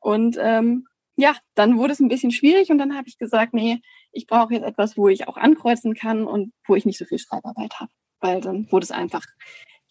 [0.00, 0.86] Und ähm,
[1.16, 3.80] ja, dann wurde es ein bisschen schwierig und dann habe ich gesagt, nee,
[4.12, 7.18] ich brauche jetzt etwas, wo ich auch ankreuzen kann und wo ich nicht so viel
[7.18, 7.90] Schreibarbeit habe,
[8.20, 9.24] weil dann wurde es einfach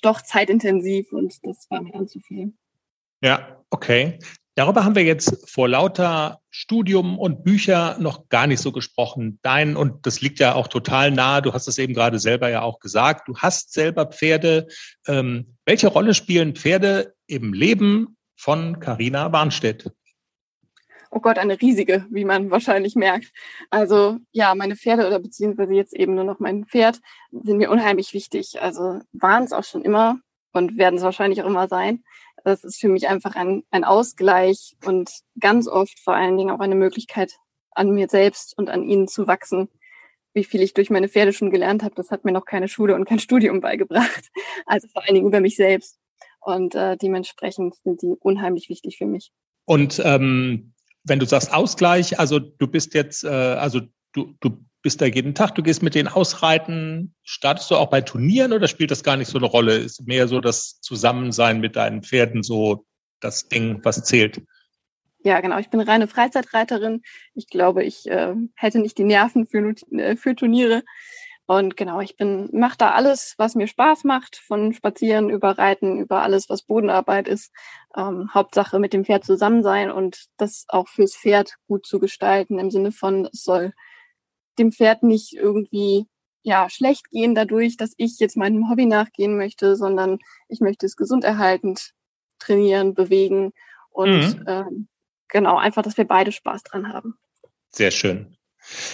[0.02, 2.54] doch zeitintensiv und das war mir dann zu viel.
[3.22, 4.20] Ja, okay.
[4.56, 9.40] Darüber haben wir jetzt vor lauter Studium und Bücher noch gar nicht so gesprochen.
[9.42, 12.62] Dein, und das liegt ja auch total nahe, du hast es eben gerade selber ja
[12.62, 14.68] auch gesagt, du hast selber Pferde.
[15.08, 19.90] Ähm, welche Rolle spielen Pferde im Leben von Carina Warnstedt?
[21.14, 23.32] Oh Gott, eine riesige, wie man wahrscheinlich merkt.
[23.70, 27.00] Also ja, meine Pferde oder beziehungsweise jetzt eben nur noch mein Pferd
[27.32, 28.62] sind mir unheimlich wichtig.
[28.62, 30.20] Also waren es auch schon immer
[30.52, 32.04] und werden es wahrscheinlich auch immer sein.
[32.44, 36.60] Das ist für mich einfach ein, ein Ausgleich und ganz oft vor allen Dingen auch
[36.60, 37.34] eine Möglichkeit,
[37.72, 39.70] an mir selbst und an ihnen zu wachsen.
[40.34, 42.96] Wie viel ich durch meine Pferde schon gelernt habe, das hat mir noch keine Schule
[42.96, 44.32] und kein Studium beigebracht.
[44.66, 46.00] Also vor allen Dingen über mich selbst.
[46.40, 49.32] Und äh, dementsprechend sind die unheimlich wichtig für mich.
[49.66, 50.73] Und ähm,
[51.04, 53.82] wenn du sagst Ausgleich, also du bist jetzt, äh, also
[54.14, 58.02] du, du bist da jeden Tag, du gehst mit denen ausreiten, startest du auch bei
[58.02, 59.78] Turnieren oder spielt das gar nicht so eine Rolle?
[59.78, 62.86] Ist mehr so das Zusammensein mit deinen Pferden so
[63.20, 64.42] das Ding, was zählt?
[65.24, 65.58] Ja, genau.
[65.58, 67.02] Ich bin reine Freizeitreiterin.
[67.34, 70.84] Ich glaube, ich äh, hätte nicht die Nerven für, äh, für Turniere.
[71.58, 76.00] Und genau, ich bin, mache da alles, was mir Spaß macht, von Spazieren über Reiten,
[76.00, 77.52] über alles, was Bodenarbeit ist.
[77.96, 82.60] Ähm, Hauptsache mit dem Pferd zusammen sein und das auch fürs Pferd gut zu gestalten,
[82.60, 83.74] im Sinne von, es soll
[84.58, 86.08] dem Pferd nicht irgendwie
[86.44, 90.96] ja schlecht gehen dadurch, dass ich jetzt meinem Hobby nachgehen möchte, sondern ich möchte es
[90.96, 91.94] gesund erhaltend
[92.40, 93.54] trainieren, bewegen
[93.90, 94.46] und mhm.
[94.48, 94.88] ähm,
[95.30, 97.18] genau, einfach, dass wir beide Spaß dran haben.
[97.70, 98.38] Sehr schön.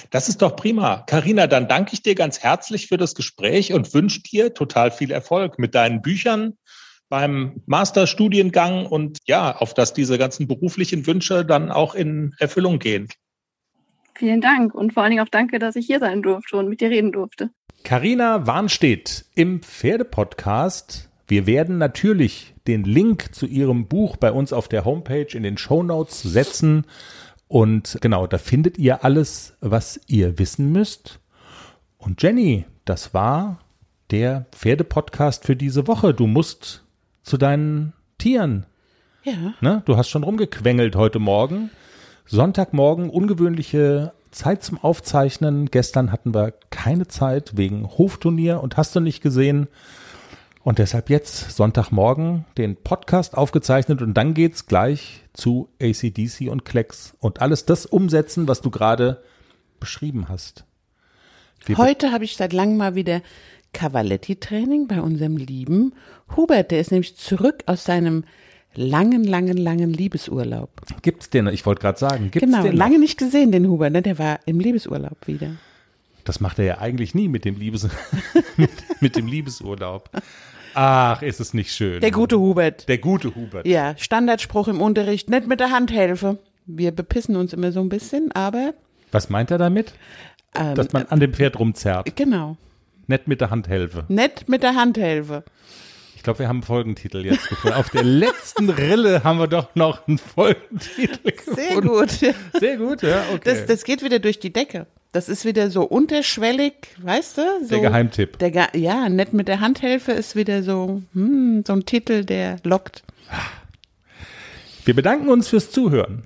[0.10, 1.04] Das ist doch prima.
[1.08, 5.12] Karina, dann danke ich dir ganz herzlich für das Gespräch und wünsche dir total viel
[5.12, 6.58] Erfolg mit deinen Büchern
[7.10, 13.08] beim Masterstudiengang und ja, auf dass diese ganzen beruflichen Wünsche dann auch in Erfüllung gehen.
[14.16, 16.82] Vielen Dank und vor allen Dingen auch danke, dass ich hier sein durfte und mit
[16.82, 17.50] dir reden durfte.
[17.84, 21.10] Karina Warnstedt im Pferdepodcast.
[21.28, 25.58] Wir werden natürlich den Link zu ihrem Buch bei uns auf der Homepage in den
[25.58, 26.86] Show Notes setzen.
[27.50, 31.20] Und genau, da findet ihr alles, was ihr wissen müsst.
[31.98, 33.60] Und Jenny, das war
[34.12, 36.14] der Pferdepodcast für diese Woche.
[36.14, 36.86] Du musst
[37.24, 38.68] zu deinen Tieren.
[39.24, 39.34] Ja.
[39.62, 39.82] Ne?
[39.86, 41.72] Du hast schon rumgequengelt heute Morgen.
[42.28, 45.72] Sonntagmorgen, ungewöhnliche Zeit zum Aufzeichnen.
[45.72, 49.68] Gestern hatten wir keine Zeit wegen Hofturnier und hast du nicht gesehen.
[50.62, 57.14] Und deshalb jetzt Sonntagmorgen den Podcast aufgezeichnet und dann geht's gleich zu ACDC und Klecks
[57.20, 59.24] und alles das umsetzen, was du gerade
[59.80, 60.66] beschrieben hast.
[61.66, 63.22] Wir Heute habe ich seit langem mal wieder
[63.74, 65.94] Cavaletti-Training bei unserem lieben
[66.36, 66.72] Hubert.
[66.72, 68.26] Der ist nämlich zurück aus seinem
[68.74, 70.70] langen, langen, langen Liebesurlaub.
[71.02, 71.48] Gibt's den?
[71.48, 72.76] Ich wollte gerade sagen, gibt's genau, den?
[72.76, 73.02] lange noch?
[73.02, 73.94] nicht gesehen, den Hubert.
[73.94, 74.02] Ne?
[74.02, 75.52] Der war im Liebesurlaub wieder.
[76.30, 77.88] Das macht er ja eigentlich nie mit dem Liebes
[78.56, 78.70] mit,
[79.02, 80.12] mit dem Liebesurlaub.
[80.76, 82.02] Ach, ist es nicht schön.
[82.02, 82.88] Der gute Hubert.
[82.88, 83.66] Der gute Hubert.
[83.66, 86.38] Ja, Standardspruch im Unterricht, nicht mit der Hand helfe.
[86.68, 88.76] Wir bepissen uns immer so ein bisschen, aber
[89.12, 89.94] Was meint er damit?
[90.54, 92.16] ähm, Dass man an dem Pferd rumzerrt.
[92.16, 92.58] genau,
[93.08, 94.06] Nicht mit der Hand helfe.
[94.08, 95.44] nicht mit der Hand helfe.
[96.16, 97.76] Ich glaube, wir haben einen Folgentitel jetzt gefunden.
[97.76, 101.56] Auf der letzten Rille haben wir doch noch einen Folgentitel gefunden.
[101.60, 102.10] Sehr gut.
[102.60, 103.42] Sehr gut, ja, okay.
[103.46, 104.86] Das, das geht wieder durch die Decke.
[105.12, 107.42] Das ist wieder so unterschwellig, weißt du?
[107.64, 108.38] So der Geheimtipp.
[108.38, 112.58] Der Ge ja, nicht mit der Handhelfe ist wieder so, hm, so ein Titel, der
[112.64, 113.04] lockt.
[114.86, 116.24] Wir bedanken uns fürs Zuhören.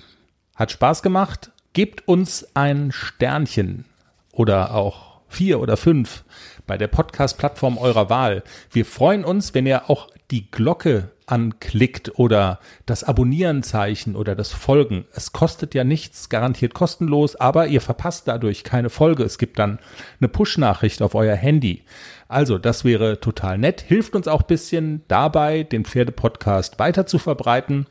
[0.56, 1.52] Hat Spaß gemacht.
[1.72, 3.86] Gebt uns ein Sternchen
[4.34, 6.26] oder auch vier oder fünf
[6.68, 8.44] bei der Podcast-Plattform eurer Wahl.
[8.70, 15.06] Wir freuen uns, wenn ihr auch die Glocke anklickt oder das Abonnierenzeichen oder das Folgen.
[15.14, 19.24] Es kostet ja nichts, garantiert kostenlos, aber ihr verpasst dadurch keine Folge.
[19.24, 19.80] Es gibt dann
[20.20, 21.84] eine Push-Nachricht auf euer Handy.
[22.28, 23.82] Also, das wäre total nett.
[23.82, 27.86] Hilft uns auch ein bisschen dabei, den Pferdepodcast weiter zu verbreiten.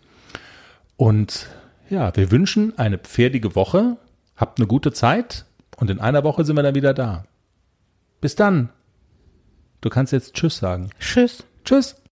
[0.96, 1.46] Und
[1.88, 3.96] ja, wir wünschen eine pferdige Woche.
[4.36, 5.44] Habt eine gute Zeit
[5.76, 7.24] und in einer Woche sind wir dann wieder da.
[8.20, 8.70] Bis dann.
[9.80, 10.90] Du kannst jetzt Tschüss sagen.
[10.98, 11.44] Tschüss.
[11.64, 11.96] Tschüss.